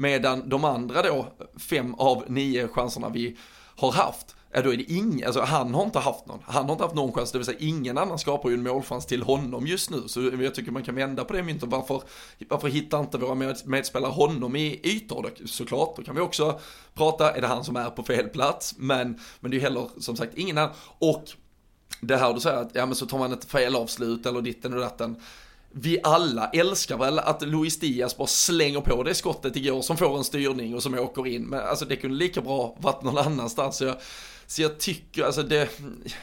[0.00, 1.26] Medan de andra då,
[1.70, 3.36] fem av nio chanserna vi
[3.76, 6.38] har haft, ja då är det ingen, alltså han har inte haft någon.
[6.44, 9.06] Han har inte haft någon chans, det vill säga ingen annan skapar ju en målchans
[9.06, 10.02] till honom just nu.
[10.06, 11.68] Så jag tycker man kan vända på det myntet.
[11.68, 12.02] Varför,
[12.48, 15.30] varför hittar inte våra med, medspelare honom i ytor?
[15.46, 16.60] Såklart, då kan vi också
[16.94, 18.74] prata, är det han som är på fel plats?
[18.78, 20.74] Men, men det är ju heller som sagt ingen annan.
[20.98, 21.24] Och
[22.00, 24.74] det här du säger att, ja men så tar man ett fel avslut eller ditten
[24.74, 25.16] och datten
[25.72, 30.18] vi alla älskar väl att Luis Diaz bara slänger på det skottet igår som får
[30.18, 31.42] en styrning och som åker in.
[31.42, 33.76] Men alltså det kunde lika bra varit någon annanstans.
[33.76, 33.96] Så jag,
[34.50, 35.68] så jag tycker, alltså det,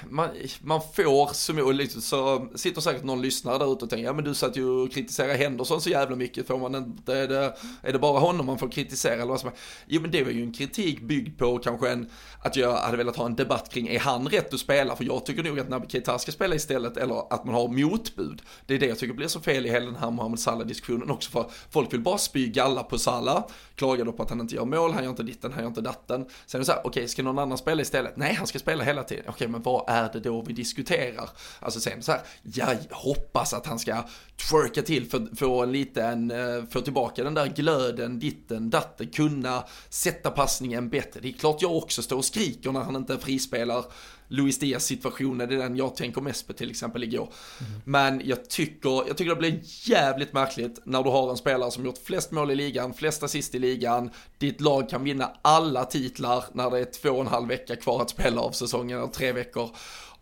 [0.10, 0.30] man,
[0.62, 4.24] man får som liksom, så sitter säkert någon lyssnare där ute och tänker, ja men
[4.24, 7.94] du satt ju och kritiserade Henderson så jävla mycket, får man inte, är det, är
[7.94, 9.52] det bara honom man får kritisera eller vad som?
[9.88, 12.10] Jo men det var ju en kritik byggd på kanske en,
[12.40, 14.96] att jag hade velat ha en debatt kring, är han rätt att spela?
[14.96, 18.42] För jag tycker nog att Naby Keita ska spela istället, eller att man har motbud.
[18.66, 21.32] Det är det jag tycker blir så fel i hela den här Mohamed Salah-diskussionen också,
[21.32, 24.66] för folk vill bara spy galla på Salah, klagar då på att han inte gör
[24.66, 26.26] mål, han gör inte ditten, han gör inte datten.
[26.46, 28.15] Sen är det så här, okej, okay, ska någon annan spela istället?
[28.18, 29.26] Nej, han ska spela hela tiden.
[29.28, 31.30] Okej, men vad är det då vi diskuterar?
[31.60, 34.04] Alltså sen så här, jag hoppas att han ska
[34.50, 39.64] twerka till för för en liten, eh, få tillbaka den där glöden, ditten, datten, kunna
[39.90, 41.20] sätta passningen bättre.
[41.20, 43.86] Det är klart jag också står och skriker när han inte frispelar
[44.28, 47.34] Luis Diaz situationen, det är den jag tänker mest på till exempel igår.
[47.60, 47.82] Mm.
[47.86, 51.86] Men jag tycker, jag tycker det blir jävligt märkligt när du har en spelare som
[51.86, 56.44] gjort flest mål i ligan, flest assist i ligan, ditt lag kan vinna alla titlar
[56.54, 59.32] när det är två och en halv vecka kvar att spela av säsongen, eller tre
[59.32, 59.70] veckor.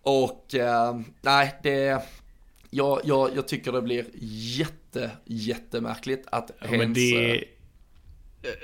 [0.01, 2.03] Och eh, nej, det,
[2.69, 4.05] jag, jag, jag tycker det blir
[4.57, 7.43] jätte, jättemärkligt att ja, Hens, men det,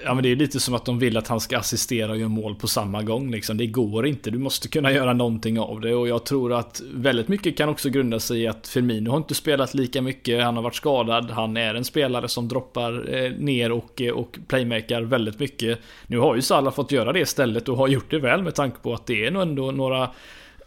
[0.04, 2.30] Ja men det är lite som att de vill att han ska assistera och göra
[2.30, 3.58] mål på samma gång liksom.
[3.58, 7.28] Det går inte, du måste kunna göra någonting av det och jag tror att väldigt
[7.28, 10.64] mycket kan också grunda sig i att Firmino har inte spelat lika mycket, han har
[10.64, 15.40] varit skadad, han är en spelare som droppar eh, ner och, eh, och playmakar väldigt
[15.40, 15.80] mycket.
[16.08, 18.78] Nu har ju Salah fått göra det istället och har gjort det väl med tanke
[18.82, 20.10] på att det är nog ändå några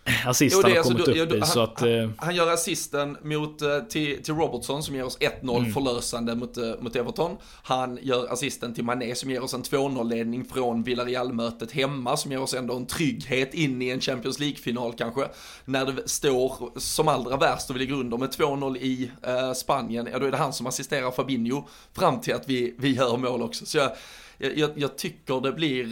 [0.26, 1.38] assist han har alltså kommit alltså, upp i.
[1.38, 2.10] Han, så att, han, eh...
[2.16, 5.72] han gör assisten mot, eh, till, till Robertson som ger oss 1-0 mm.
[5.72, 7.36] förlösande mot, eh, mot Everton.
[7.62, 12.40] Han gör assisten till Mané som ger oss en 2-0-ledning från Villarreal-mötet hemma som ger
[12.40, 15.28] oss ändå en trygghet in i en Champions League-final kanske.
[15.64, 20.08] När det står som allra värst och vi ligger under med 2-0 i eh, Spanien,
[20.12, 23.42] ja då är det han som assisterar Fabinho fram till att vi, vi gör mål
[23.42, 23.66] också.
[23.66, 23.90] Så jag,
[24.38, 25.86] jag, jag tycker det blir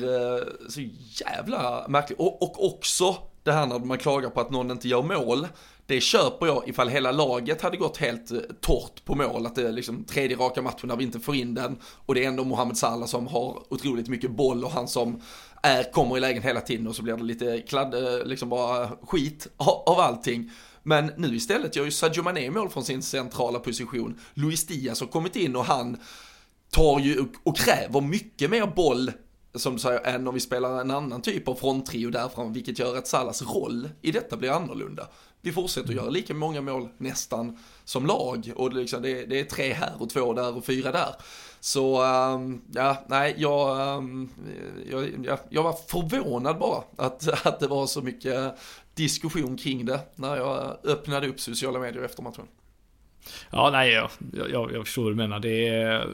[0.70, 0.80] så
[1.24, 2.18] jävla märkligt.
[2.18, 5.48] Och, och också det här när man klagar på att någon inte gör mål,
[5.86, 9.68] det köper jag ifall hela laget hade gått helt eh, torrt på mål, att det
[9.68, 11.76] är liksom tredje raka matchen när vi inte får in den
[12.06, 15.20] och det är ändå Mohamed Salah som har otroligt mycket boll och han som
[15.62, 18.88] är, kommer i lägen hela tiden och så blir det lite kladd, eh, liksom bara
[19.06, 20.50] skit av allting.
[20.82, 24.20] Men nu istället gör ju Sadio Mané mål från sin centrala position.
[24.34, 25.96] Luis Diaz har kommit in och han
[26.70, 29.12] tar ju och kräver mycket mer boll
[29.54, 32.96] som du säger, än om vi spelar en annan typ av fronttrio därifrån, vilket gör
[32.96, 35.08] att Salas roll i detta blir annorlunda.
[35.42, 39.40] Vi fortsätter att göra lika många mål nästan som lag och det, liksom, det, det
[39.40, 41.14] är tre här och två där och fyra där.
[41.60, 44.30] Så um, ja, nej, jag, um,
[44.90, 48.54] jag, jag, jag, var förvånad bara att, att det var så mycket
[48.94, 52.46] diskussion kring det när jag öppnade upp sociala medier efter matchen.
[53.50, 54.10] Ja, nej, jag,
[54.50, 55.38] jag, jag förstår vad du menar.
[55.40, 56.08] Det är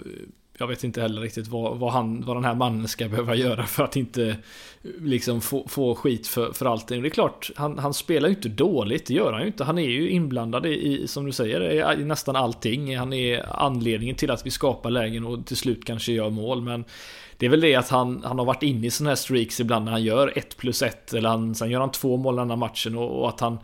[0.58, 3.66] jag vet inte heller riktigt vad, vad, han, vad den här mannen ska behöva göra
[3.66, 4.36] för att inte
[4.82, 7.02] liksom få, få skit för, för allting.
[7.02, 9.64] Det är klart, han, han spelar ju inte dåligt, det gör han ju inte.
[9.64, 12.96] Han är ju inblandad i, som du säger, i nästan allting.
[12.96, 16.62] Han är anledningen till att vi skapar lägen och till slut kanske gör mål.
[16.62, 16.84] Men
[17.36, 19.84] det är väl det att han, han har varit inne i sådana här streaks ibland
[19.84, 22.56] när han gör 1 plus 1 eller han, sen gör han två mål den här
[22.56, 23.58] matchen och, och att han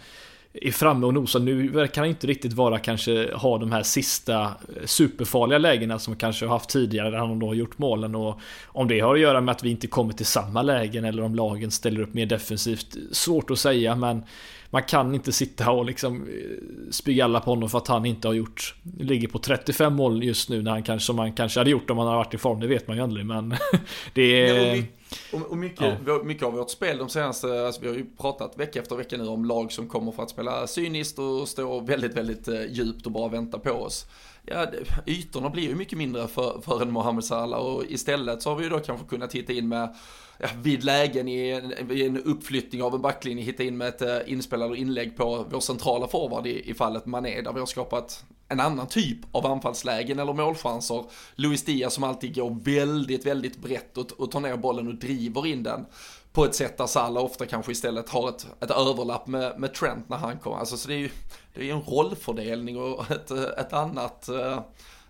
[0.55, 1.41] är framme och nosar.
[1.41, 4.51] Nu verkar han inte riktigt vara kanske ha de här sista eh,
[4.85, 8.89] superfarliga lägena som kanske har haft tidigare där han då har gjort målen och om
[8.89, 11.71] det har att göra med att vi inte kommer till samma lägen eller om lagen
[11.71, 12.97] ställer upp mer defensivt.
[13.13, 14.23] Svårt att säga men
[14.71, 18.35] man kan inte sitta och liksom eh, Spygalla på honom för att han inte har
[18.35, 21.91] gjort Ligger på 35 mål just nu när han kanske som han kanske hade gjort
[21.91, 22.61] om han hade varit i form.
[22.61, 23.55] Det vet man ju aldrig men
[24.15, 24.85] det är
[25.33, 26.23] och, och mycket, ja.
[26.23, 29.29] mycket av vårt spel de senaste, alltså vi har ju pratat vecka efter vecka nu
[29.29, 33.13] om lag som kommer för att spela cyniskt och stå väldigt, väldigt eh, djupt och
[33.13, 34.07] bara vänta på oss.
[34.45, 34.67] Ja,
[35.07, 38.65] ytorna blir ju mycket mindre för, för en Mohamed Salah och istället så har vi
[38.65, 39.95] ju då kanske kunnat hitta in med
[40.39, 44.03] ja, vid lägen i en, i en uppflyttning av en backlinje hitta in med ett
[44.03, 48.25] äh, inspelade inlägg på vår centrala forward i, i fallet Mané där vi har skapat
[48.53, 51.05] en annan typ av anfallslägen eller målchanser.
[51.35, 55.47] Luis Diaz som alltid går väldigt, väldigt brett och, och tar ner bollen och driver
[55.47, 55.87] in den
[56.33, 60.09] på ett sätt där Salah ofta kanske istället har ett, ett överlapp med, med Trent
[60.09, 60.57] när han kommer.
[60.57, 61.11] Alltså, så det är ju
[61.55, 64.61] det är en rollfördelning och ett, ett annat, eh,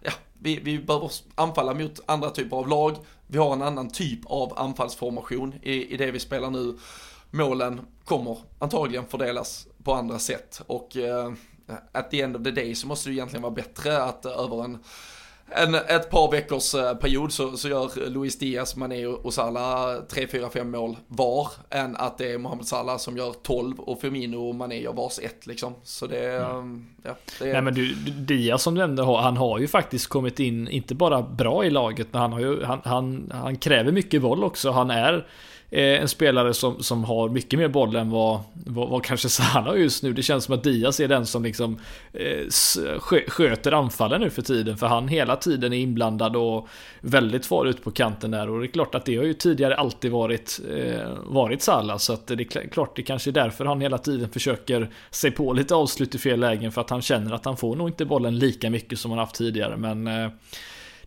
[0.01, 2.97] ja, vi, vi behöver anfalla mot andra typer av lag.
[3.27, 6.79] Vi har en annan typ av anfallsformation i, i det vi spelar nu.
[7.31, 11.33] Målen kommer antagligen fördelas på andra sätt och eh,
[11.93, 14.79] at the end of the day så måste det egentligen vara bättre att över en
[15.55, 20.27] en, ett par veckors eh, period så, så gör Luis Diaz, Mané och Salah 3,
[20.27, 21.49] 4, 5 mål var.
[21.71, 25.19] Än att det är Mohamed Salah som gör 12 och Firmino och Mané gör vars
[25.19, 25.75] ett liksom.
[25.83, 26.87] Så det, mm.
[27.03, 27.53] ja, det är...
[27.53, 31.23] Nej men du, Diaz som du nämnde, han har ju faktiskt kommit in, inte bara
[31.23, 34.71] bra i laget, men han har ju, han, han, han kräver mycket boll också.
[34.71, 35.27] Han är Eh,
[35.75, 39.65] Eh, en spelare som, som har mycket mer boll än vad, vad, vad kanske Salah
[39.65, 40.13] har just nu.
[40.13, 41.79] Det känns som att Diaz är den som liksom
[42.13, 44.77] eh, sköter anfallen nu för tiden.
[44.77, 46.69] För han hela tiden är inblandad och
[47.01, 48.51] väldigt far ut på kanten där.
[48.51, 51.97] Och det är klart att det har ju tidigare alltid varit, eh, varit Salah.
[51.97, 55.53] Så att det är klart det kanske är därför han hela tiden försöker se på
[55.53, 56.73] lite avslut i fel lägen.
[56.73, 59.35] För att han känner att han får nog inte bollen lika mycket som han haft
[59.35, 59.77] tidigare.
[59.77, 60.31] Men eh,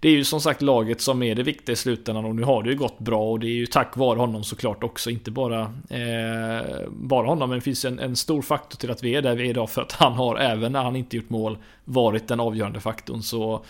[0.05, 2.63] det är ju som sagt laget som är det viktiga i slutändan och nu har
[2.63, 5.09] det ju gått bra och det är ju tack vare honom såklart också.
[5.09, 9.15] Inte bara, eh, bara honom, men det finns en, en stor faktor till att vi
[9.15, 11.57] är där vi är idag för att han har, även när han inte gjort mål,
[11.85, 13.21] varit den avgörande faktorn.
[13.21, 13.65] Så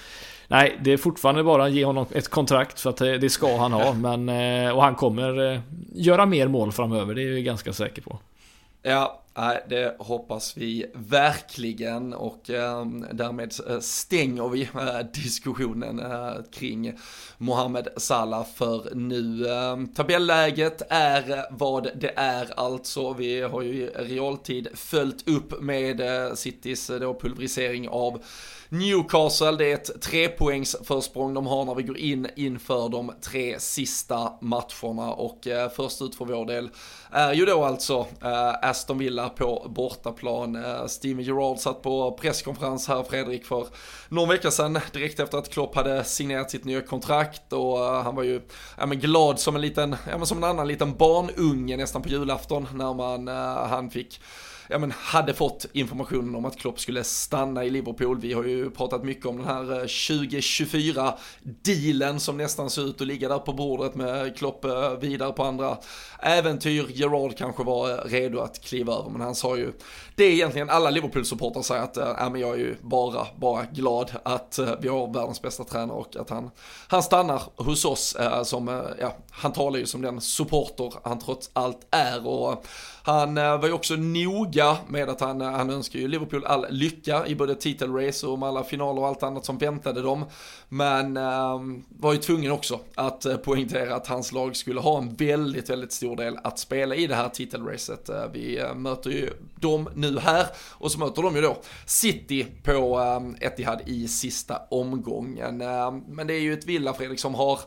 [0.47, 3.73] Nej, det är fortfarande bara att ge honom ett kontrakt för att det ska han
[3.73, 3.93] ha.
[3.93, 5.59] Men, eh, och han kommer eh,
[5.93, 8.19] göra mer mål framöver, det är jag ganska säker på.
[8.83, 9.21] Ja,
[9.67, 16.93] det hoppas vi verkligen och ehm, eh, därmed stänger vi eh, diskussionen eh, kring
[17.37, 19.47] Mohamed Salah för nu.
[19.47, 23.13] Eh, tabelläget är vad det är alltså.
[23.13, 28.23] Vi har ju i realtid följt upp med eh, Citys eh, då pulverisering av
[28.69, 33.59] Newcastle, det är ett trepoängs försprång de har när vi går in inför de tre
[33.59, 36.69] sista matcherna och eh, först ut för vår del
[37.11, 40.55] är ju då alltså eh, Aston Villa på bortaplan.
[40.55, 43.67] Eh, Steven Gerrard satt på presskonferens här Fredrik för
[44.09, 48.15] någon vecka sedan direkt efter att Klopp hade signerat sitt nya kontrakt och eh, han
[48.15, 48.41] var ju
[48.77, 52.09] ja, men glad som en liten, ja, men som en annan liten barnunge nästan på
[52.09, 54.19] julafton när man, eh, han fick
[54.69, 58.19] ja, men hade fått informationen om att Klopp skulle stanna i Liverpool.
[58.19, 63.07] Vi har ju pratat mycket om den här eh, 2024-dealen som nästan ser ut att
[63.07, 65.77] ligga där på bordet med Klopp eh, vidare på andra
[66.19, 66.85] äventyr.
[66.89, 69.71] Gerard kanske var eh, redo att kliva över, men han sa ju,
[70.15, 74.11] det är egentligen alla Liverpool-supportrar säger att, äh, men jag är ju bara, bara glad
[74.23, 76.51] att vi har världens bästa tränare och att han,
[76.87, 81.49] han stannar hos oss äh, som, ja, han talar ju som den supporter han trots
[81.53, 82.65] allt är och
[83.03, 84.54] han var ju också noga
[84.87, 88.63] med att han, han önskar ju Liverpool all lycka i både titelrace och med alla
[88.63, 90.25] finaler och allt annat som väntade dem.
[90.69, 95.15] Men eh, var ju tvungen också att eh, poängtera att hans lag skulle ha en
[95.15, 98.09] väldigt, väldigt stor del att spela i det här titelracet.
[98.09, 102.47] Eh, vi eh, möter ju dem nu här och så möter de ju då City
[102.63, 105.61] på ehm, Etihad i sista omgången.
[105.61, 107.59] Ehm, men det är ju ett Villa, Fredrik, som har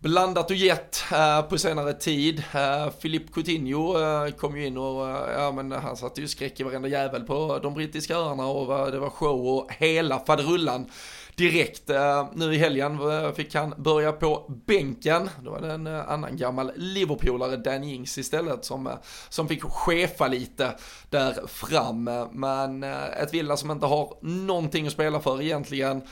[0.00, 1.02] blandat och eh, gett
[1.48, 2.44] på senare tid.
[2.54, 5.06] Uh, Philippe Coutinho eh, kom ju in och
[5.36, 8.98] ja, men han satte ju skräck i varenda jävel på de brittiska öarna och det
[8.98, 10.90] var show och hela faderullan
[11.36, 11.90] direkt.
[12.34, 12.98] nu i helgen
[13.34, 15.30] fick han börja på bänken.
[15.42, 18.90] Då var det en annan gammal Liverpoolare, Danny Ings istället, som,
[19.28, 20.74] som fick chefa lite
[21.10, 22.10] där fram.
[22.32, 26.02] Men ett Villa som inte har någonting att spela för egentligen.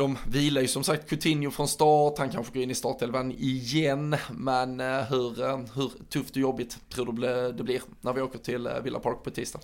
[0.00, 4.16] De vilar ju som sagt Coutinho från start, han kanske går in i startelvan igen.
[4.30, 8.38] Men eh, hur, eh, hur tufft och jobbigt tror du det blir när vi åker
[8.38, 9.60] till eh, Villa Park på tisdag?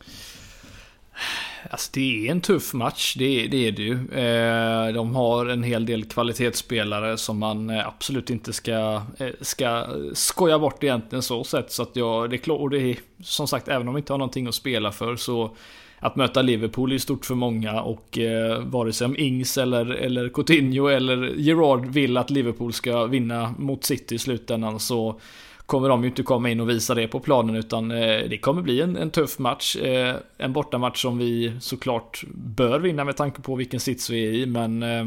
[1.71, 3.99] Alltså det är en tuff match, det, det är det ju.
[4.93, 9.03] De har en hel del kvalitetsspelare som man absolut inte ska,
[9.41, 11.73] ska skoja bort egentligen så sett.
[11.73, 14.13] Så att jag, det är klart, och det är som sagt, även om vi inte
[14.13, 15.57] har någonting att spela för så
[15.99, 20.29] att möta Liverpool är stort för många och eh, vare sig om Ings eller, eller
[20.29, 25.21] Coutinho eller Gerard vill att Liverpool ska vinna mot City i slutändan så
[25.67, 28.63] kommer de ju inte komma in och visa det på planen utan eh, det kommer
[28.63, 29.77] bli en, en tuff match.
[29.77, 34.33] Eh, en bortamatch som vi såklart bör vinna med tanke på vilken sits vi är
[34.33, 35.07] i men eh,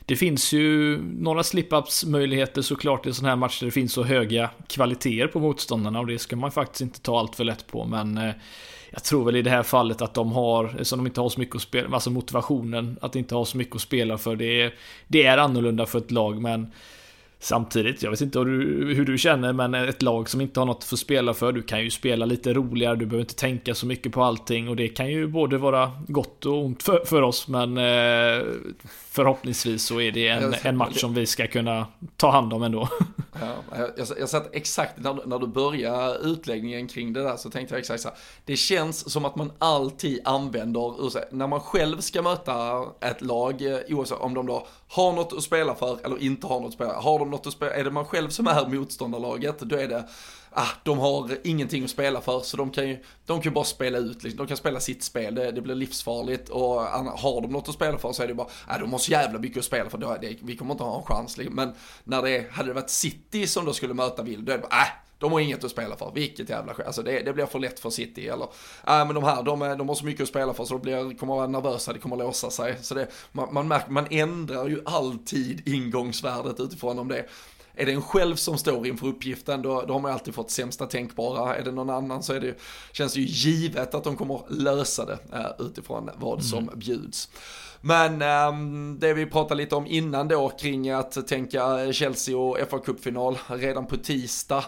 [0.00, 4.50] det finns ju några slip-ups möjligheter såklart i sådana här matcher det finns så höga
[4.68, 8.18] kvaliteter på motståndarna och det ska man faktiskt inte ta allt för lätt på men
[8.18, 8.34] eh,
[8.90, 11.40] jag tror väl i det här fallet att de har, som de inte har så
[11.40, 14.36] mycket att spela, alltså motivationen att inte ha så mycket att spela för.
[14.36, 14.74] Det är,
[15.08, 16.72] det är annorlunda för ett lag men
[17.42, 20.66] Samtidigt, jag vet inte hur du, hur du känner, men ett lag som inte har
[20.66, 23.86] något att spela för, du kan ju spela lite roligare, du behöver inte tänka så
[23.86, 27.48] mycket på allting och det kan ju både vara gott och ont för, för oss,
[27.48, 28.44] men eh,
[29.20, 32.88] förhoppningsvis så är det en, en match som vi ska kunna ta hand om ändå.
[33.40, 37.74] Ja, jag, jag satt exakt när, när du började utläggningen kring det där så tänkte
[37.74, 42.22] jag exakt så här, Det känns som att man alltid använder, när man själv ska
[42.22, 46.46] möta ett lag, eh, oavsett om de då har något att spela för eller inte
[46.46, 46.92] har något att spela.
[46.92, 50.04] Har de något att spela, är det man själv som är motståndarlaget, då är det
[50.52, 53.98] ah, de har ingenting att spela för så de kan ju de kan bara spela
[53.98, 54.36] ut, liksom.
[54.36, 56.80] de kan spela sitt spel, det, det blir livsfarligt och
[57.18, 59.38] har de något att spela för så är det bara, ah, de har så jävla
[59.38, 61.36] mycket att spela för, då, det, vi kommer inte ha en chans.
[61.36, 61.56] Liksom.
[61.56, 61.72] Men
[62.04, 64.74] när det hade det varit City som då skulle möta Vild, då är det bara,
[64.74, 64.86] ah,
[65.20, 66.86] de har inget att spela för, vilket jävla skit.
[66.86, 68.28] Alltså det, det blir för lätt för City.
[68.28, 68.44] Eller,
[68.86, 71.18] äh, men de här, de, de har så mycket att spela för så de blir,
[71.18, 72.76] kommer vara nervösa, det kommer låsa sig.
[72.82, 77.26] Så det, man, man märker, man ändrar ju alltid ingångsvärdet utifrån om det
[77.80, 80.86] är det en själv som står inför uppgiften då, då har man alltid fått sämsta
[80.86, 81.56] tänkbara.
[81.56, 82.54] Är det någon annan så är det,
[82.92, 86.42] känns det ju givet att de kommer lösa det uh, utifrån vad mm.
[86.42, 87.28] som bjuds.
[87.80, 92.78] Men um, det vi pratade lite om innan då kring att tänka Chelsea och fa
[92.78, 94.64] Cup-final redan på tisdag.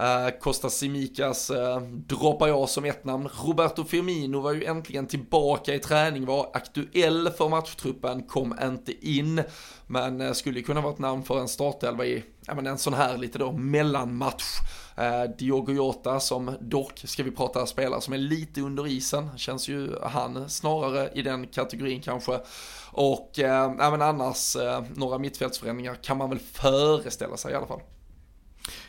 [0.00, 3.28] Uh, Costa Simicas uh, eh, droppar jag som ett namn.
[3.44, 9.42] Roberto Firmino var ju äntligen tillbaka i träning, var aktuell för matchtruppen, kom inte in.
[9.86, 12.94] Men uh, skulle kunna vara ett namn för en startelva i ja, men en sån
[12.94, 14.44] här lite då mellanmatch.
[14.98, 19.68] Uh, Diogo Jota som dock, ska vi prata spelare som är lite under isen, känns
[19.68, 22.40] ju han snarare i den kategorin kanske.
[22.92, 27.66] Och eh, ja, men annars, eh, några mittfältsförändringar kan man väl föreställa sig i alla
[27.66, 27.80] fall.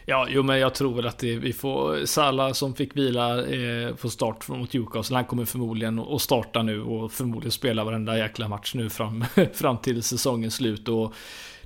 [0.05, 3.95] Ja, jo men jag tror väl att det, vi får Salah som fick vila eh,
[3.95, 5.15] på start mot Newcastle.
[5.15, 9.77] Han kommer förmodligen att starta nu och förmodligen spela varenda jäkla match nu fram, fram
[9.77, 10.87] till säsongens slut.
[10.87, 11.13] Och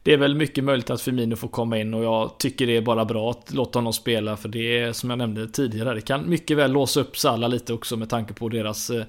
[0.03, 2.82] det är väl mycket möjligt att Firmino får komma in och jag tycker det är
[2.82, 5.93] bara bra att låta honom spela för det är som jag nämnde tidigare.
[5.93, 9.03] Det kan mycket väl låsa upp Salah lite också med tanke på deras eh,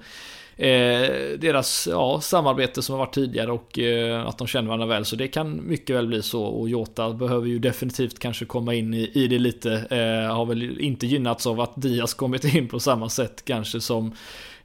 [0.59, 5.05] Eh, deras ja, samarbete som har varit tidigare och eh, att de känner varandra väl.
[5.05, 8.95] Så det kan mycket väl bli så och Jota behöver ju definitivt kanske komma in
[8.95, 9.73] i, i det lite.
[9.73, 14.13] Eh, har väl inte gynnats av att Diaz kommit in på samma sätt kanske som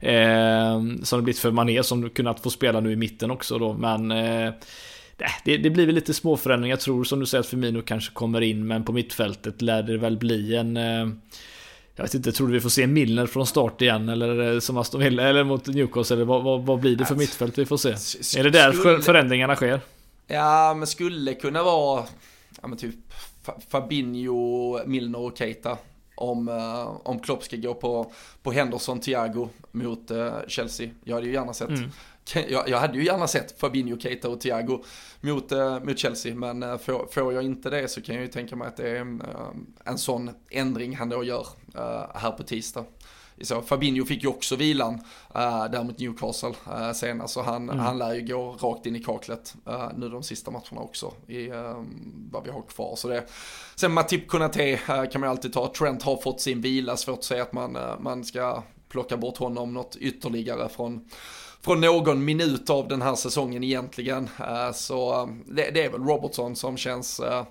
[0.00, 3.72] eh, som det blivit för Mané som kunnat få spela nu i mitten också då.
[3.72, 4.52] Men eh,
[5.44, 6.72] det, det, blir väl lite små förändringar.
[6.72, 9.98] Jag tror som du säger att Firmino kanske kommer in men på mittfältet lär det
[9.98, 11.06] väl bli en eh,
[11.96, 15.00] jag vet inte, tror du vi får se Milner från start igen eller som Aston
[15.00, 16.16] Villa eller mot Newcastle?
[16.16, 18.38] Eller vad, vad, vad blir det för mittfält vi får se?
[18.38, 19.80] Är det där skulle, förändringarna sker?
[20.26, 22.04] Ja, men skulle kunna vara
[22.62, 22.94] ja, men typ
[23.68, 25.78] Fabinho, Milner och Keita.
[26.14, 28.12] Om, uh, om Klopp ska gå på,
[28.42, 30.90] på Henderson, Thiago mot uh, Chelsea.
[31.04, 31.90] Jag hade ju gärna sett mm
[32.48, 34.84] jag, jag, hade ju gärna sett Fabinho, Keita och Thiago
[35.20, 38.30] mot, äh, mot Chelsea, men äh, får, får, jag inte det så kan jag ju
[38.30, 39.48] tänka mig att det är äh,
[39.84, 41.46] en sån ändring han då gör
[42.14, 42.84] här på tisdag.
[43.42, 47.78] Så Fabinho fick ju också vilan uh, där mot Newcastle uh, senast, så han, mm.
[47.78, 51.50] han lär ju gå rakt in i kaklet uh, nu de sista matcherna också i
[51.50, 51.84] uh,
[52.30, 52.96] vad vi har kvar.
[52.96, 53.24] Så det,
[53.74, 57.18] sen Matip Konate uh, kan man ju alltid ta, Trent har fått sin vila, svårt
[57.18, 61.08] att säga att man, man ska plocka bort honom något ytterligare från
[61.64, 64.28] från någon minut av den här säsongen egentligen.
[64.38, 67.44] Eh, så eh, det, det är väl Robertson som känns eh,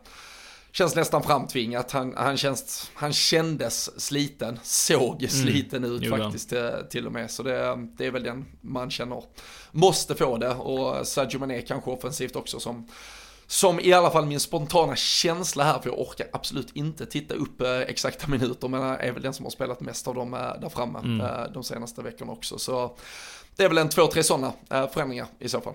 [0.71, 1.91] känns nästan framtvingat.
[1.91, 5.29] Han, han, känns, han kändes sliten, såg mm.
[5.29, 5.95] sliten mm.
[5.95, 6.53] ut faktiskt
[6.89, 7.31] till och med.
[7.31, 9.23] Så det, det, är väl den man känner
[9.71, 10.53] måste få det.
[10.53, 12.87] Och Sadio Mané kanske offensivt också som
[13.51, 17.61] som i alla fall min spontana känsla här, för jag orkar absolut inte titta upp
[17.61, 20.69] eh, exakta minuter, men är väl den som har spelat mest av dem eh, där
[20.69, 21.21] framme mm.
[21.21, 22.59] eh, de senaste veckorna också.
[22.59, 22.97] Så
[23.61, 25.73] det är väl en två, tre sådana eh, förändringar i så fall.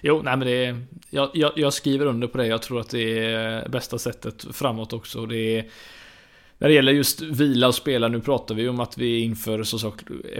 [0.00, 2.46] Jo, nej men det är, jag, jag, jag, skriver under på det.
[2.46, 5.26] Jag tror att det är bästa sättet framåt också.
[5.26, 5.66] Det är,
[6.58, 9.92] när det gäller just vila och spela, nu pratar vi om att vi inför så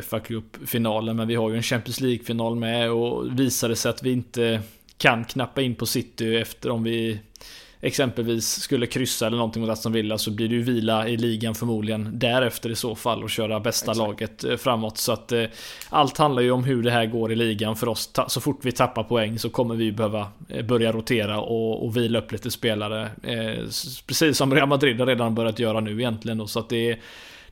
[0.02, 4.02] FA Cup-finalen, men vi har ju en Champions League-final med och visar det sig att
[4.02, 4.62] vi inte
[4.96, 7.20] kan knappa in på City efter om vi
[7.80, 11.54] exempelvis skulle kryssa eller någonting mot Aston Villa så blir det ju vila i ligan
[11.54, 13.98] förmodligen därefter i så fall och köra bästa Exakt.
[13.98, 14.98] laget eh, framåt.
[14.98, 15.44] Så att eh,
[15.90, 18.10] allt handlar ju om hur det här går i ligan för oss.
[18.28, 22.18] Så fort vi tappar poäng så kommer vi behöva eh, börja rotera och, och vila
[22.18, 23.02] upp lite spelare.
[23.22, 23.64] Eh,
[24.06, 26.38] precis som Real Madrid har redan börjat göra nu egentligen.
[26.38, 26.98] Då, så att det är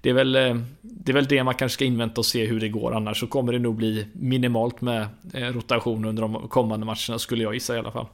[0.01, 0.33] det är, väl,
[0.81, 2.95] det är väl det man kanske ska invänta och se hur det går.
[2.95, 7.55] Annars så kommer det nog bli minimalt med rotation under de kommande matcherna skulle jag
[7.55, 8.07] gissa i alla fall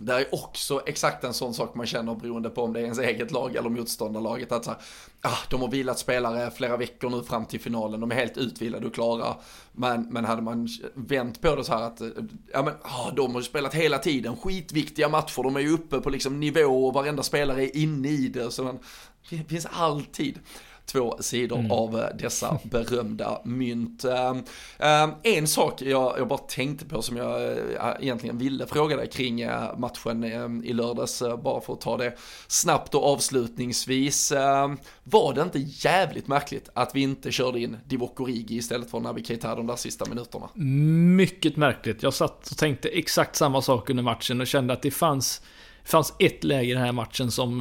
[0.00, 2.98] det är också exakt en sån sak man känner beroende på om det är ens
[2.98, 4.52] eget lag eller motståndarlaget.
[4.52, 4.80] Att så här,
[5.20, 8.86] ah, de har vilat spelare flera veckor nu fram till finalen, de är helt utvilade
[8.86, 9.36] och klara.
[9.72, 12.00] Men, men hade man vänt på det så här att,
[12.52, 16.00] ja men, ah, de har ju spelat hela tiden, skitviktiga matcher, de är ju uppe
[16.00, 18.50] på liksom nivå och varenda spelare är inne i det.
[18.50, 18.78] Så man,
[19.30, 20.38] det finns alltid
[20.88, 21.70] två sidor mm.
[21.70, 24.04] av eh, dessa berömda mynt.
[24.04, 24.42] Ehm,
[24.78, 27.58] ehm, en sak jag, jag bara tänkte på som jag eh,
[28.00, 30.24] egentligen ville fråga dig kring eh, matchen
[30.64, 32.14] i lördags, bara för att ta det
[32.46, 34.32] snabbt och avslutningsvis.
[35.04, 39.24] Var det inte jävligt märkligt att vi inte körde in Divock Origi istället för Naby
[39.24, 40.48] Keita de där sista minuterna?
[41.16, 42.02] Mycket märkligt.
[42.02, 45.42] Jag satt och tänkte exakt samma sak under matchen och kände att det fanns
[45.88, 47.60] fanns ett läge i den här matchen som,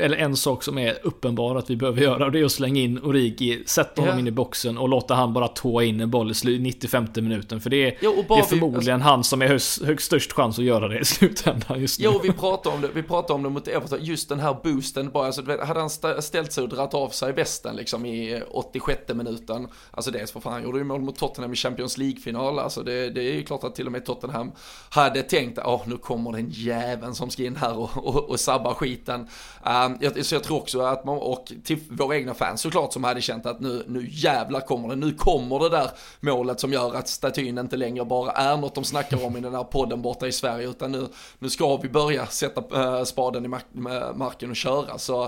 [0.00, 2.80] eller en sak som är uppenbar att vi behöver göra och det är att slänga
[2.80, 4.20] in Origi, sätta honom yeah.
[4.20, 7.60] in i boxen och låta han bara tåa in en boll i 95 minuten.
[7.60, 10.58] För det är, jo, det är förmodligen alltså, han som är högst, högst störst chans
[10.58, 12.04] att göra det i slutändan just nu.
[12.04, 15.10] Jo, vi pratar om det, vi pratar om det mot Everton, just den här boosten
[15.10, 15.90] bara, alltså, hade han
[16.22, 20.52] ställt sig och dragit av sig västen liksom i 86 minuten, alltså dels för fan,
[20.52, 23.64] han gjorde ju mål mot Tottenham i Champions League-final, alltså det, det är ju klart
[23.64, 24.52] att till och med Tottenham
[24.90, 28.40] hade tänkt, åh, nu kommer den jäveln som ska in här här och, och, och
[28.40, 29.28] sabbar skiten.
[29.64, 33.20] Ehm, så jag tror också att man, och till våra egna fans såklart som hade
[33.20, 35.90] känt att nu, nu jävlar kommer det, nu kommer det där
[36.20, 39.54] målet som gör att statyn inte längre bara är något de snackar om i den
[39.54, 41.06] här podden borta i Sverige, utan nu,
[41.38, 44.98] nu ska vi börja sätta eh, spaden i eh, marken och köra.
[44.98, 45.24] Så,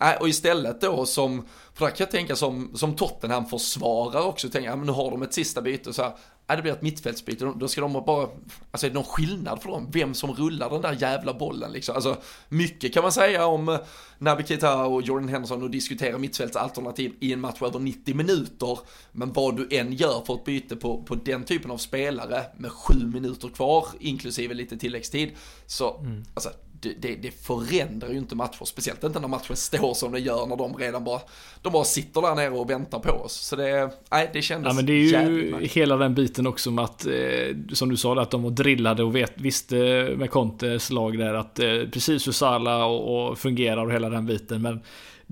[0.00, 4.48] eh, och istället då som, för där kan jag tänka som, som Tottenham försvarar också,
[4.48, 6.12] tänka, ja, men nu har de ett sista byte så här,
[6.46, 8.28] Ja, det blir ett mittfältsbyte, då ska de bara,
[8.70, 11.94] alltså är det någon skillnad för dem, vem som rullar den där jävla bollen liksom?
[11.94, 12.16] Alltså,
[12.48, 13.78] mycket kan man säga om eh,
[14.18, 18.78] Naby Keita och Jordan Henderson och diskutera mittfältsalternativ i en match över 90 minuter,
[19.12, 22.70] men vad du än gör för ett byte på, på den typen av spelare med
[22.70, 25.30] sju minuter kvar, inklusive lite tilläggstid,
[25.66, 26.24] så, mm.
[26.34, 26.50] alltså,
[26.82, 30.56] det, det, förändrar ju inte matcher, speciellt inte när matchen står som den gör när
[30.56, 31.20] de redan bara,
[31.62, 33.32] de bara sitter där nere och väntar på oss.
[33.32, 36.84] Så det, nej, det kändes ja, men det är ju hela den biten också med
[36.84, 39.76] att, eh, som du sa, att de var drillade och vet, visste
[40.16, 44.26] med Contes lag där att eh, precis hur Sala och, och fungerar och hela den
[44.26, 44.62] biten.
[44.62, 44.80] Men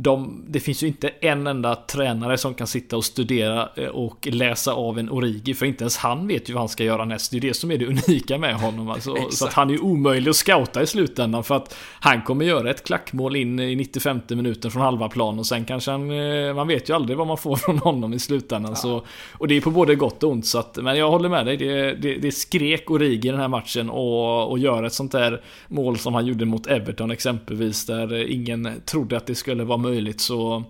[0.02, 4.28] de, det finns ju inte en enda tränare som kan sitta och studera eh, och
[4.30, 7.30] läsa av en Origi, för inte ens han vet ju vad han ska göra näst.
[7.30, 8.90] Det är det som är det unika med honom.
[8.90, 9.16] Alltså.
[9.30, 12.84] så att han är omöjlig att scouta i slutändan, för att han kommer göra ett
[12.84, 16.88] klackmål in i 95 minuten från halva plan och sen kanske han, eh, man vet
[16.88, 18.72] ju aldrig vad man får från honom i slutändan.
[18.72, 18.76] Ja.
[18.76, 21.46] Så, och det är på både gott och ont, så att, men jag håller med
[21.46, 21.56] dig.
[21.56, 25.42] Det, det, det skrek Origi i den här matchen och, och göra ett sånt där
[25.68, 29.89] mål som han gjorde mot Everton exempelvis, där ingen trodde att det skulle vara möjligt
[29.90, 30.20] möjligt.
[30.20, 30.64] Så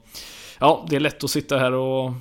[0.61, 2.13] Ja, det är lätt att sitta här och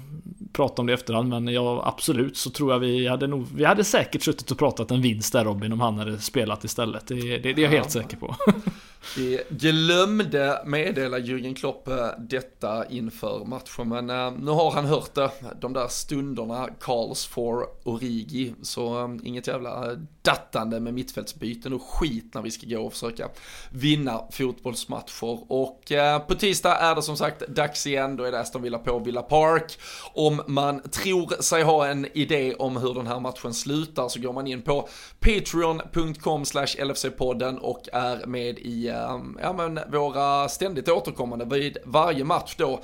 [0.54, 3.66] prata om det i efterhand men ja, absolut så tror jag vi hade nog Vi
[3.66, 7.08] hade säkert suttit och pratat en vinst där Robin om han hade spelat istället.
[7.08, 8.36] Det, det, det är jag helt säker på.
[9.18, 15.14] Vi glömde meddela Jürgen Klopp eh, detta inför matchen, men uh, nu har han hört
[15.14, 15.32] det.
[15.62, 22.42] De där stunderna calls for Origi, så inget jävla dattande med mittfältsbyten och skit när
[22.42, 23.30] vi ska gå och försöka
[23.72, 25.52] vinna fotbollsmatcher.
[25.52, 25.92] Och
[26.28, 29.22] på tisdag är det som sagt dags igen, då är det Aston Villa på Villa
[29.22, 29.80] Park.
[30.14, 34.34] Om man tror sig ha en idé om hur den här matchen slutar så går
[34.34, 40.90] man in på patreon.com slash LFC-podden och är med i ehm, ja, men våra ständigt
[40.90, 42.80] återkommande vid varje match då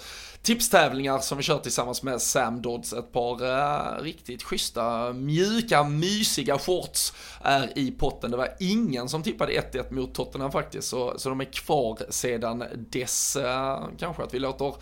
[0.46, 2.94] tipstävlingar som vi kör tillsammans med Sam Dodds.
[2.94, 8.32] Ett par eh, riktigt schyssta, mjuka, mysiga shorts är i potten.
[8.32, 12.64] Det var ingen som tippade 1-1 mot Tottenham faktiskt, så, så de är kvar sedan
[12.90, 13.36] dess.
[13.36, 14.74] Eh, kanske att vi låter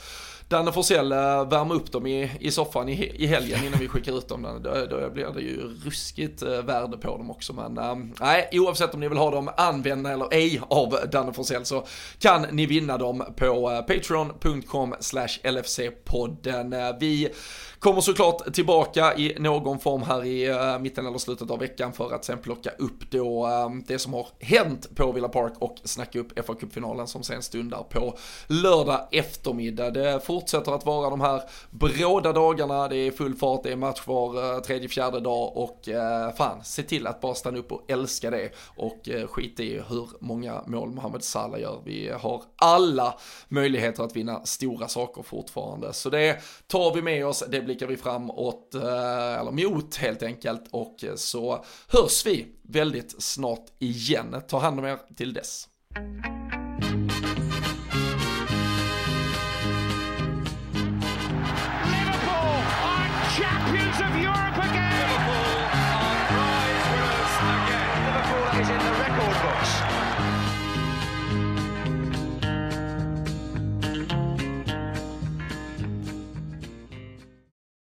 [0.53, 4.17] Danne Forsell eh, värma upp dem i, i soffan i, i helgen innan vi skickar
[4.17, 4.61] ut dem.
[4.63, 7.53] Då, då blir det ju ruskigt eh, värde på dem också.
[7.53, 11.65] Men äh, nej, oavsett om ni vill ha dem använda eller ej av Danne Forsell
[11.65, 11.85] så
[12.19, 16.73] kan ni vinna dem på patreon.com slash LFC-podden.
[16.73, 17.29] Eh, vi
[17.83, 22.13] Kommer såklart tillbaka i någon form här i eh, mitten eller slutet av veckan för
[22.13, 26.19] att sen plocka upp då eh, det som har hänt på Villa Park och snacka
[26.19, 28.17] upp fa Cup-finalen som sen stundar på
[28.47, 29.91] lördag eftermiddag.
[29.91, 34.01] Det fortsätter att vara de här bråda dagarna, det är full fart, det är match
[34.05, 35.89] var eh, tredje, fjärde dag och
[36.37, 40.61] fan, se till att bara stanna upp och älska det och skit i hur många
[40.67, 41.81] mål Mohamed Salah gör.
[41.85, 47.43] Vi har alla möjligheter att vinna stora saker fortfarande, så det tar vi med oss.
[47.49, 53.23] Det blir blickar vi framåt, eh, eller mot helt enkelt, och så hörs vi väldigt
[53.23, 54.41] snart igen.
[54.47, 55.67] Ta hand om er till dess.